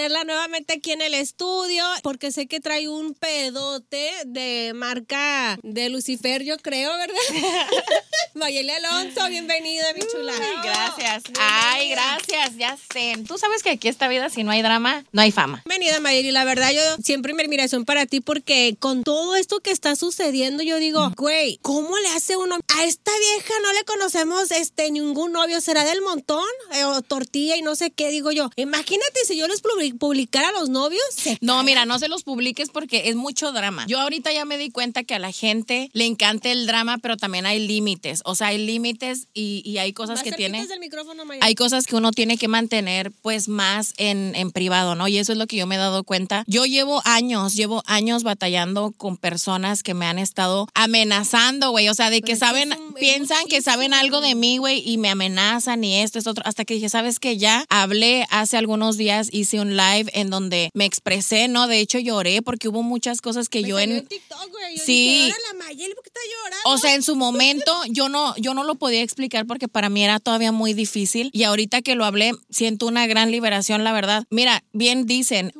Tenerla 0.00 0.24
nuevamente 0.24 0.72
aquí 0.72 0.92
en 0.92 1.02
el 1.02 1.12
estudio 1.12 1.84
porque 2.02 2.32
sé 2.32 2.46
que 2.46 2.58
trae 2.58 2.88
un 2.88 3.12
pedote 3.12 4.10
de 4.24 4.72
marca 4.74 5.58
de 5.62 5.90
Lucifer, 5.90 6.42
yo 6.42 6.56
creo, 6.56 6.90
¿verdad? 6.96 7.14
Mayeli 8.34 8.70
Alonso, 8.70 9.28
bienvenida, 9.28 9.92
mi 9.94 10.00
chula. 10.10 10.32
Ay, 10.32 10.56
gracias. 10.64 11.22
Ay, 11.38 11.90
gracias, 11.90 12.56
ya 12.56 12.78
sé. 12.90 13.16
Tú 13.28 13.36
sabes 13.36 13.62
que 13.62 13.70
aquí 13.70 13.88
esta 13.88 14.08
vida, 14.08 14.30
si 14.30 14.42
no 14.42 14.52
hay 14.52 14.62
drama, 14.62 15.04
no 15.12 15.20
hay 15.20 15.32
fama. 15.32 15.62
Bienvenida, 15.66 16.00
Mayeli. 16.00 16.30
La 16.30 16.44
verdad, 16.44 16.70
yo 16.70 16.80
siempre 17.04 17.34
mi 17.34 17.42
admiración 17.42 17.84
para 17.84 18.06
ti 18.06 18.20
porque 18.22 18.76
con 18.78 19.02
todo 19.02 19.36
esto 19.36 19.60
que 19.60 19.70
está 19.70 19.96
sucediendo, 19.96 20.62
yo 20.62 20.76
digo, 20.78 21.12
güey, 21.18 21.58
¿cómo 21.60 21.98
le 21.98 22.08
hace 22.10 22.36
uno? 22.36 22.58
A 22.78 22.84
esta 22.84 23.10
vieja 23.18 23.52
no 23.62 23.72
le 23.74 23.84
conocemos 23.84 24.50
este 24.52 24.90
ningún 24.92 25.32
novio, 25.32 25.60
¿será 25.60 25.84
del 25.84 26.00
montón? 26.00 26.48
Eh, 26.72 26.84
o 26.84 27.02
tortilla 27.02 27.56
y 27.56 27.62
no 27.62 27.74
sé 27.76 27.90
qué, 27.90 28.08
digo 28.10 28.32
yo. 28.32 28.48
Imagínate 28.56 29.24
si 29.26 29.36
yo 29.36 29.46
les 29.48 29.62
publi- 29.62 29.89
publicara 29.98 30.48
a 30.48 30.52
los 30.52 30.68
novios. 30.68 31.00
No, 31.40 31.62
mira, 31.62 31.84
no 31.84 31.98
se 31.98 32.08
los 32.08 32.22
publiques 32.22 32.70
porque 32.70 33.08
es 33.08 33.16
mucho 33.16 33.52
drama. 33.52 33.84
Yo 33.88 34.00
ahorita 34.00 34.32
ya 34.32 34.44
me 34.44 34.58
di 34.58 34.70
cuenta 34.70 35.04
que 35.04 35.14
a 35.14 35.18
la 35.18 35.32
gente 35.32 35.90
le 35.92 36.06
encanta 36.06 36.50
el 36.50 36.66
drama, 36.66 36.98
pero 36.98 37.16
también 37.16 37.46
hay 37.46 37.66
límites. 37.66 38.22
O 38.24 38.34
sea, 38.34 38.48
hay 38.48 38.58
límites 38.58 39.28
y, 39.34 39.62
y 39.64 39.78
hay 39.78 39.92
cosas 39.92 40.16
Más 40.16 40.24
que 40.24 40.32
tiene. 40.32 40.66
del 40.66 40.80
micrófono. 40.80 41.22
Hay 41.40 41.54
cosas 41.54 41.86
que 41.86 41.96
uno 41.96 42.10
tiene 42.12 42.36
que 42.38 42.48
mantener 42.48 43.12
pues 43.22 43.48
más 43.48 43.94
en, 43.96 44.34
en 44.34 44.50
privado, 44.50 44.94
¿no? 44.94 45.08
Y 45.08 45.18
eso 45.18 45.32
es 45.32 45.38
lo 45.38 45.46
que 45.46 45.56
yo 45.56 45.66
me 45.66 45.74
he 45.74 45.78
dado 45.78 46.04
cuenta. 46.04 46.44
Yo 46.46 46.64
llevo 46.66 47.02
años, 47.04 47.54
llevo 47.54 47.82
años 47.86 48.22
batallando 48.22 48.92
con 48.96 49.16
personas 49.16 49.82
que 49.82 49.94
me 49.94 50.06
han 50.06 50.18
estado 50.18 50.68
amenazando, 50.74 51.70
güey. 51.70 51.88
O 51.88 51.94
sea, 51.94 52.10
de 52.10 52.20
que 52.20 52.26
Pero 52.30 52.30
que 52.34 52.36
saben, 52.36 52.72
un- 52.72 52.94
piensan 52.94 53.46
que 53.48 53.62
saben 53.62 53.94
algo 53.94 54.20
de 54.20 54.34
mí, 54.34 54.58
güey, 54.58 54.82
y 54.88 54.98
me 54.98 55.08
amenazan 55.10 55.82
y 55.84 55.96
esto 55.96 56.18
es 56.18 56.26
otro. 56.26 56.42
Hasta 56.46 56.64
que 56.64 56.74
dije, 56.74 56.88
¿sabes 56.88 57.18
qué? 57.18 57.36
Ya 57.36 57.64
hablé 57.68 58.26
hace 58.30 58.56
algunos 58.56 58.96
días, 58.96 59.28
hice 59.32 59.60
un 59.60 59.76
live 59.80 60.10
en 60.14 60.30
donde 60.30 60.70
me 60.74 60.84
expresé, 60.84 61.48
¿no? 61.48 61.66
De 61.66 61.80
hecho, 61.80 61.98
lloré 61.98 62.42
porque 62.42 62.68
hubo 62.68 62.82
muchas 62.82 63.20
cosas 63.20 63.48
que 63.48 63.62
Me 63.62 63.68
yo 63.68 63.78
en... 63.78 64.06
TikTok, 64.06 64.50
güey. 64.50 64.76
Yo 64.76 64.84
Sí. 64.84 64.92
dije, 65.08 65.32
"Ahora 65.32 65.36
la 65.52 65.64
Mayeli, 65.64 65.94
¿por 65.94 66.02
qué 66.04 66.08
está 66.10 66.20
llorando? 66.44 66.70
O 66.70 66.78
sea, 66.78 66.94
en 66.94 67.02
su 67.02 67.16
momento 67.16 67.72
yo 67.88 68.08
no, 68.08 68.34
yo 68.36 68.54
no 68.54 68.64
lo 68.64 68.74
podía 68.76 69.02
explicar 69.02 69.46
porque 69.46 69.68
para 69.68 69.88
mí 69.88 70.04
era 70.04 70.18
todavía 70.20 70.52
muy 70.52 70.74
difícil 70.74 71.30
y 71.32 71.44
ahorita 71.44 71.82
que 71.82 71.94
lo 71.94 72.04
hablé 72.04 72.32
siento 72.50 72.86
una 72.86 73.06
gran 73.06 73.30
liberación, 73.30 73.84
la 73.84 73.92
verdad. 73.92 74.24
Mira, 74.30 74.62
bien 74.72 75.06
dicen, 75.06 75.52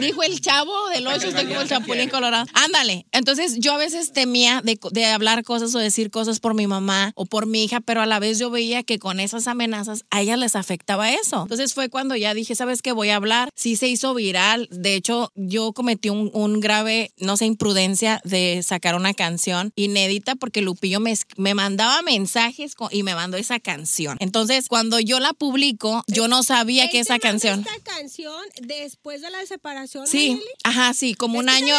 dijo 0.00 0.22
el 0.22 0.40
chavo 0.40 0.88
del 0.88 1.06
8, 1.06 1.28
estoy 1.28 1.46
como 1.46 1.60
el 1.60 1.68
chapulín 1.68 2.08
colorado. 2.08 2.46
Ándale. 2.54 3.06
Entonces 3.12 3.56
yo 3.58 3.72
a 3.74 3.78
veces 3.78 4.12
temía 4.12 4.60
de, 4.62 4.78
de 4.90 5.06
hablar 5.06 5.42
cosas 5.44 5.74
o 5.74 5.78
decir 5.78 6.10
cosas 6.10 6.40
por 6.40 6.54
mi 6.54 6.66
mamá 6.66 7.12
o 7.14 7.26
por 7.26 7.46
mi 7.46 7.64
hija, 7.64 7.80
pero 7.80 8.00
a 8.02 8.06
la 8.06 8.18
vez 8.18 8.38
yo 8.38 8.50
veía 8.50 8.82
que 8.82 8.98
con 8.98 9.20
esas 9.20 9.46
amenazas 9.46 10.04
a 10.10 10.20
ellas 10.22 10.38
les 10.38 10.56
afectaba 10.56 11.12
eso. 11.12 11.42
Entonces 11.42 11.74
fue 11.74 11.88
cuando 11.88 12.16
ya 12.16 12.34
dije, 12.34 12.54
¿sabes 12.54 12.82
qué? 12.82 12.92
Voy 12.92 13.05
a 13.10 13.16
hablar. 13.16 13.50
Sí 13.54 13.76
se 13.76 13.88
hizo 13.88 14.14
viral. 14.14 14.68
De 14.70 14.94
hecho, 14.94 15.32
yo 15.34 15.72
cometí 15.72 16.08
un, 16.10 16.30
un 16.32 16.60
grave, 16.60 17.12
no 17.18 17.36
sé, 17.36 17.46
imprudencia 17.46 18.20
de 18.24 18.62
sacar 18.62 18.94
una 18.94 19.14
canción 19.14 19.72
inédita 19.76 20.34
porque 20.34 20.60
Lupillo 20.62 21.00
me, 21.00 21.14
me 21.36 21.54
mandaba 21.54 22.02
mensajes 22.02 22.74
con- 22.74 22.88
y 22.90 23.02
me 23.02 23.14
mandó 23.14 23.36
esa 23.36 23.60
canción. 23.60 24.16
Entonces, 24.20 24.68
cuando 24.68 25.00
yo 25.00 25.20
la 25.20 25.32
publico, 25.32 26.04
yo 26.06 26.28
no 26.28 26.42
sabía 26.42 26.84
Él 26.84 26.90
que 26.90 27.00
esa 27.00 27.18
canción... 27.18 27.60
Esta 27.60 27.80
canción 27.82 28.34
después 28.62 29.20
de 29.22 29.30
la 29.30 29.44
separación. 29.46 30.06
Sí, 30.06 30.40
ajá, 30.64 30.94
sí, 30.94 31.14
como 31.14 31.38
un 31.38 31.48
Es 31.48 31.54
año. 31.56 31.74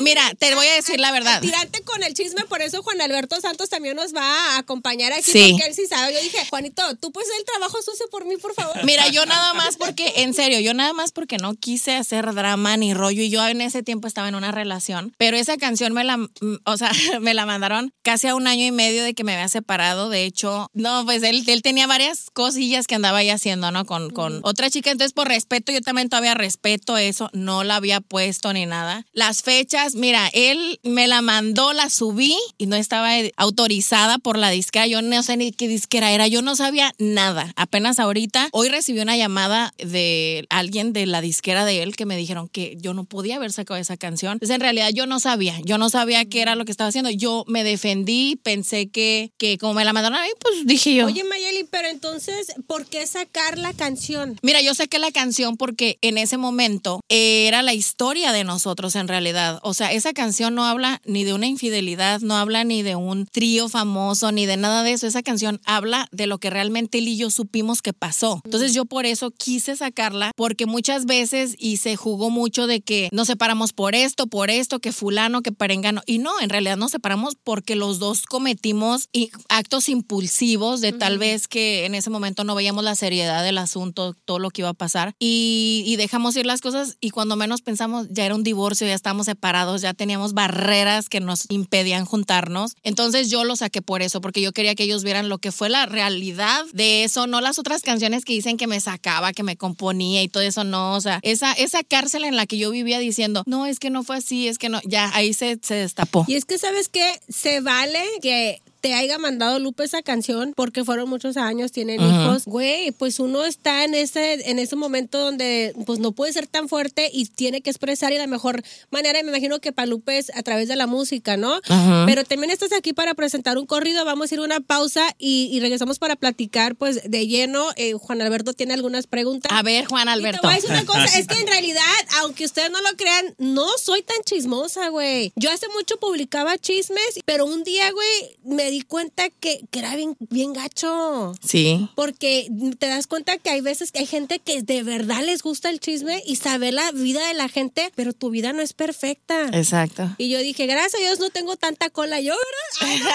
Mira, 0.00 0.22
te 0.38 0.54
voy 0.54 0.66
a 0.66 0.72
a- 0.72 0.76
decir 0.76 0.98
la 1.00 1.12
verdad. 1.12 1.40
tirarte 1.40 1.82
con 1.82 2.02
el 2.02 2.14
chisme, 2.14 2.44
por 2.46 2.62
eso 2.62 2.82
Juan 2.82 3.00
Alberto 3.00 3.40
Santos 3.40 3.68
también 3.68 3.96
nos 3.96 4.14
va 4.14 4.54
a 4.54 4.58
acompañar 4.58 5.12
aquí 5.12 5.30
Sí. 5.30 5.50
porque 5.52 5.68
él 5.68 5.74
sí 5.74 5.86
sabe. 5.86 6.12
Yo 6.14 6.20
dije, 6.20 6.38
Juanito, 6.50 6.82
tú 6.96 7.12
puedes 7.12 7.28
hacer 7.30 7.40
el 7.40 7.46
trabajo 7.46 7.80
sucio 7.82 8.06
por 8.10 8.24
mí, 8.24 8.36
por 8.36 8.54
favor. 8.54 8.84
Mira, 8.84 9.08
yo 9.08 9.24
nada 9.26 9.52
más 9.54 9.76
porque, 9.76 10.12
en 10.16 10.34
serio, 10.34 10.60
yo 10.62 10.74
nada 10.74 10.92
más 10.92 11.12
porque 11.12 11.38
no 11.38 11.54
quise 11.54 11.96
hacer 11.96 12.34
drama 12.34 12.76
ni 12.76 12.94
rollo 12.94 13.22
y 13.22 13.30
yo 13.30 13.46
en 13.46 13.60
ese 13.60 13.82
tiempo 13.82 14.08
estaba 14.08 14.28
en 14.28 14.34
una 14.34 14.52
relación, 14.52 15.14
pero 15.18 15.36
esa 15.36 15.56
canción 15.56 15.92
me 15.92 16.04
la, 16.04 16.16
mm, 16.16 16.30
o 16.64 16.76
sea, 16.76 16.90
me 17.20 17.34
la 17.34 17.46
mandaron 17.46 17.92
casi 18.02 18.28
a 18.28 18.34
un 18.34 18.46
año 18.46 18.64
y 18.64 18.72
medio 18.72 19.02
de 19.02 19.14
que 19.14 19.24
me 19.24 19.34
había 19.34 19.48
separado, 19.48 20.08
de 20.08 20.24
hecho, 20.24 20.68
no, 20.74 21.04
pues 21.04 21.22
él, 21.22 21.44
él 21.46 21.62
tenía 21.62 21.86
varias 21.86 22.30
cosillas 22.32 22.86
que 22.86 22.94
andaba 22.94 23.18
ahí 23.18 23.30
haciendo, 23.30 23.70
¿no? 23.70 23.84
Con, 23.84 24.10
con 24.10 24.40
otra 24.42 24.70
chica, 24.70 24.90
entonces 24.90 25.12
por 25.12 25.28
respeto, 25.28 25.72
yo 25.72 25.80
también 25.80 26.08
todavía 26.08 26.34
respeto 26.34 26.96
eso, 26.96 27.30
no 27.32 27.64
la 27.64 27.76
había 27.76 28.00
puesto 28.00 28.52
ni 28.52 28.66
nada. 28.66 29.04
Las 29.12 29.42
fechas, 29.42 29.94
mira, 29.94 30.28
él 30.32 30.80
me 30.82 31.06
la 31.06 31.22
mandó, 31.22 31.72
la 31.72 31.90
subí 31.90 32.36
y 32.58 32.66
no 32.66 32.76
estaba 32.76 33.18
eh, 33.18 33.32
autorizada 33.36 34.18
por 34.18 34.38
la 34.38 34.50
disquera, 34.50 34.86
yo 34.86 35.02
no 35.02 35.22
sé 35.22 35.36
ni 35.36 35.52
qué 35.52 35.68
disquera 35.68 36.12
era, 36.12 36.26
yo 36.26 36.42
no 36.42 36.56
sabía 36.56 36.94
nada, 36.98 37.52
apenas 37.56 37.98
ahorita, 37.98 38.48
hoy 38.52 38.68
recibí 38.68 39.00
una 39.00 39.16
llamada 39.16 39.72
de 39.78 40.46
alguien 40.58 40.92
de 40.92 41.06
la 41.06 41.20
disquera 41.20 41.64
de 41.64 41.82
él 41.82 41.96
que 41.96 42.06
me 42.06 42.16
dijeron 42.16 42.48
que 42.48 42.76
yo 42.80 42.94
no 42.94 43.04
podía 43.04 43.36
haber 43.36 43.52
sacado 43.52 43.78
esa 43.80 43.96
canción. 43.96 44.34
Entonces, 44.34 44.54
en 44.54 44.60
realidad 44.60 44.90
yo 44.92 45.06
no 45.06 45.20
sabía, 45.20 45.58
yo 45.64 45.78
no 45.78 45.90
sabía 45.90 46.24
qué 46.24 46.42
era 46.42 46.54
lo 46.54 46.64
que 46.64 46.70
estaba 46.70 46.88
haciendo. 46.88 47.10
Yo 47.10 47.44
me 47.46 47.64
defendí, 47.64 48.36
pensé 48.42 48.88
que, 48.88 49.32
que 49.38 49.58
como 49.58 49.74
me 49.74 49.84
la 49.84 49.92
mandaron 49.92 50.18
a 50.18 50.22
mí, 50.22 50.30
pues 50.40 50.66
dije 50.66 50.94
yo. 50.94 51.06
Oye, 51.06 51.24
Mayeli, 51.24 51.64
pero 51.64 51.88
entonces, 51.88 52.52
¿por 52.66 52.86
qué 52.86 53.06
sacar 53.06 53.58
la 53.58 53.72
canción? 53.72 54.38
Mira, 54.42 54.60
yo 54.60 54.74
saqué 54.74 54.98
la 54.98 55.10
canción 55.10 55.56
porque 55.56 55.98
en 56.02 56.18
ese 56.18 56.36
momento 56.36 57.00
era 57.08 57.62
la 57.62 57.74
historia 57.74 58.32
de 58.32 58.44
nosotros 58.44 58.96
en 58.96 59.08
realidad. 59.08 59.60
O 59.62 59.74
sea, 59.74 59.92
esa 59.92 60.12
canción 60.12 60.54
no 60.54 60.64
habla 60.64 61.00
ni 61.04 61.24
de 61.24 61.34
una 61.34 61.46
infidelidad, 61.46 62.20
no 62.20 62.36
habla 62.36 62.64
ni 62.64 62.82
de 62.82 62.96
un 62.96 63.26
trío 63.26 63.68
famoso, 63.68 64.32
ni 64.32 64.46
de 64.46 64.56
nada 64.56 64.82
de 64.82 64.92
eso. 64.92 65.06
Esa 65.06 65.22
canción 65.22 65.60
habla 65.64 66.08
de 66.12 66.26
lo 66.26 66.38
que 66.38 66.50
realmente 66.50 66.98
él 66.98 67.08
y 67.08 67.16
yo 67.16 67.30
supimos 67.30 67.82
que 67.82 67.92
pasó. 67.92 68.40
Entonces 68.44 68.74
yo 68.74 68.84
por 68.84 69.06
eso 69.06 69.30
quise 69.30 69.76
sacarla, 69.76 70.32
porque 70.42 70.66
muchas 70.66 71.06
veces 71.06 71.54
y 71.56 71.76
se 71.76 71.94
jugó 71.94 72.28
mucho 72.28 72.66
de 72.66 72.80
que 72.80 73.08
nos 73.12 73.28
separamos 73.28 73.72
por 73.72 73.94
esto, 73.94 74.26
por 74.26 74.50
esto, 74.50 74.80
que 74.80 74.90
fulano, 74.90 75.40
que 75.40 75.52
perengano. 75.52 76.02
Y 76.04 76.18
no, 76.18 76.32
en 76.40 76.48
realidad 76.48 76.76
nos 76.76 76.90
separamos 76.90 77.36
porque 77.36 77.76
los 77.76 78.00
dos 78.00 78.26
cometimos 78.26 79.08
actos 79.48 79.88
impulsivos 79.88 80.80
de 80.80 80.92
tal 80.92 81.18
vez 81.18 81.46
que 81.46 81.86
en 81.86 81.94
ese 81.94 82.10
momento 82.10 82.42
no 82.42 82.56
veíamos 82.56 82.82
la 82.82 82.96
seriedad 82.96 83.44
del 83.44 83.56
asunto, 83.56 84.16
todo 84.24 84.40
lo 84.40 84.50
que 84.50 84.62
iba 84.62 84.70
a 84.70 84.74
pasar. 84.74 85.14
Y, 85.20 85.84
y 85.86 85.94
dejamos 85.94 86.34
ir 86.34 86.44
las 86.44 86.60
cosas 86.60 86.96
y 87.00 87.10
cuando 87.10 87.36
menos 87.36 87.62
pensamos 87.62 88.08
ya 88.10 88.26
era 88.26 88.34
un 88.34 88.42
divorcio, 88.42 88.84
ya 88.84 88.94
estábamos 88.94 89.26
separados, 89.26 89.80
ya 89.80 89.94
teníamos 89.94 90.32
barreras 90.32 91.08
que 91.08 91.20
nos 91.20 91.46
impedían 91.50 92.04
juntarnos. 92.04 92.74
Entonces 92.82 93.30
yo 93.30 93.44
lo 93.44 93.54
saqué 93.54 93.80
por 93.80 94.02
eso, 94.02 94.20
porque 94.20 94.40
yo 94.40 94.50
quería 94.50 94.74
que 94.74 94.82
ellos 94.82 95.04
vieran 95.04 95.28
lo 95.28 95.38
que 95.38 95.52
fue 95.52 95.68
la 95.68 95.86
realidad 95.86 96.64
de 96.72 97.04
eso, 97.04 97.28
no 97.28 97.40
las 97.40 97.60
otras 97.60 97.82
canciones 97.82 98.24
que 98.24 98.32
dicen 98.32 98.56
que 98.56 98.66
me 98.66 98.80
sacaba, 98.80 99.32
que 99.32 99.44
me 99.44 99.56
componía 99.56 100.20
y 100.24 100.31
todo 100.32 100.42
eso, 100.42 100.64
no. 100.64 100.94
O 100.94 101.00
sea, 101.00 101.20
esa, 101.22 101.52
esa 101.52 101.84
cárcel 101.84 102.24
en 102.24 102.34
la 102.34 102.46
que 102.46 102.58
yo 102.58 102.70
vivía 102.70 102.98
diciendo, 102.98 103.44
no, 103.46 103.66
es 103.66 103.78
que 103.78 103.90
no 103.90 104.02
fue 104.02 104.16
así, 104.16 104.48
es 104.48 104.58
que 104.58 104.68
no, 104.68 104.80
ya 104.84 105.10
ahí 105.14 105.32
se, 105.32 105.58
se 105.62 105.74
destapó. 105.74 106.24
Y 106.26 106.34
es 106.34 106.44
que, 106.44 106.58
¿sabes 106.58 106.88
qué? 106.88 107.20
Se 107.28 107.60
vale 107.60 108.02
que 108.20 108.60
te 108.82 108.94
haya 108.94 109.16
mandado 109.16 109.60
Lupe 109.60 109.84
esa 109.84 110.02
canción, 110.02 110.54
porque 110.56 110.84
fueron 110.84 111.08
muchos 111.08 111.36
años, 111.36 111.70
tienen 111.70 112.00
hijos, 112.00 112.44
güey, 112.46 112.90
pues 112.90 113.20
uno 113.20 113.44
está 113.44 113.84
en 113.84 113.94
ese, 113.94 114.50
en 114.50 114.58
ese 114.58 114.74
momento 114.74 115.18
donde 115.18 115.72
pues 115.86 116.00
no 116.00 116.10
puede 116.10 116.32
ser 116.32 116.48
tan 116.48 116.68
fuerte 116.68 117.08
y 117.12 117.26
tiene 117.26 117.60
que 117.60 117.70
expresar 117.70 118.12
y 118.12 118.18
la 118.18 118.26
mejor 118.26 118.64
manera, 118.90 119.22
me 119.22 119.28
imagino 119.28 119.60
que 119.60 119.70
para 119.70 119.86
Lupe 119.86 120.18
es 120.18 120.32
a 120.34 120.42
través 120.42 120.66
de 120.66 120.74
la 120.74 120.88
música, 120.88 121.36
¿no? 121.36 121.60
Pero 122.06 122.24
también 122.24 122.50
estás 122.50 122.72
aquí 122.72 122.92
para 122.92 123.14
presentar 123.14 123.56
un 123.56 123.66
corrido, 123.66 124.04
vamos 124.04 124.32
a 124.32 124.34
ir 124.34 124.40
a 124.40 124.44
una 124.44 124.58
pausa 124.58 125.14
y, 125.16 125.48
y 125.52 125.60
regresamos 125.60 126.00
para 126.00 126.16
platicar 126.16 126.74
pues 126.74 127.08
de 127.08 127.28
lleno. 127.28 127.68
Eh, 127.76 127.92
Juan 127.92 128.20
Alberto 128.20 128.52
tiene 128.52 128.74
algunas 128.74 129.06
preguntas. 129.06 129.52
A 129.54 129.62
ver, 129.62 129.84
Juan 129.86 130.02
Y 130.02 130.06
te 130.06 130.10
Alberto. 130.10 130.40
voy 130.42 130.52
a 130.54 130.56
decir 130.56 130.70
una 130.70 130.84
cosa, 130.84 131.04
es 131.20 131.28
que 131.28 131.38
en 131.38 131.46
realidad, 131.56 131.82
aunque 132.22 132.44
ustedes 132.44 132.72
no 132.72 132.80
lo 132.82 132.96
crean, 132.96 133.32
no 133.38 133.68
soy 133.78 134.02
tan 134.02 134.20
chismosa, 134.24 134.88
güey. 134.88 135.32
Yo 135.36 135.52
hace 135.52 135.68
mucho 135.68 135.98
publicaba 135.98 136.58
chismes, 136.58 137.20
pero 137.24 137.46
un 137.46 137.62
día, 137.62 137.88
güey, 137.92 138.36
me 138.42 138.71
di 138.72 138.82
cuenta 138.82 139.30
que, 139.30 139.60
que 139.70 139.78
era 139.78 139.94
bien, 139.94 140.16
bien 140.18 140.52
gacho. 140.52 141.34
Sí. 141.46 141.88
Porque 141.94 142.48
te 142.78 142.88
das 142.88 143.06
cuenta 143.06 143.38
que 143.38 143.50
hay 143.50 143.60
veces 143.60 143.92
que 143.92 144.00
hay 144.00 144.06
gente 144.06 144.38
que 144.38 144.62
de 144.62 144.82
verdad 144.82 145.22
les 145.22 145.42
gusta 145.42 145.70
el 145.70 145.78
chisme 145.78 146.22
y 146.26 146.36
saber 146.36 146.74
la 146.74 146.90
vida 146.92 147.26
de 147.28 147.34
la 147.34 147.48
gente, 147.48 147.92
pero 147.94 148.12
tu 148.12 148.30
vida 148.30 148.52
no 148.52 148.62
es 148.62 148.72
perfecta. 148.72 149.48
Exacto. 149.52 150.10
Y 150.18 150.30
yo 150.30 150.38
dije, 150.38 150.66
gracias 150.66 150.94
a 150.94 151.04
Dios 151.04 151.20
no 151.20 151.30
tengo 151.30 151.56
tanta 151.56 151.90
cola 151.90 152.20
yo, 152.20 152.34
¿verdad? 152.80 153.10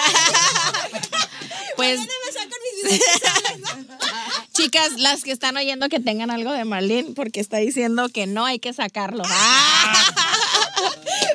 Ay, 0.92 0.98
Pues, 1.78 2.00
chicas, 4.52 4.94
las 4.96 5.22
que 5.22 5.30
están 5.30 5.56
oyendo 5.56 5.88
que 5.88 6.00
tengan 6.00 6.32
algo 6.32 6.52
de 6.52 6.64
Marlene, 6.64 7.12
porque 7.14 7.38
está 7.38 7.58
diciendo 7.58 8.08
que 8.08 8.26
no 8.26 8.44
hay 8.44 8.58
que 8.58 8.72
sacarlo. 8.72 9.22
Ah. 9.24 10.12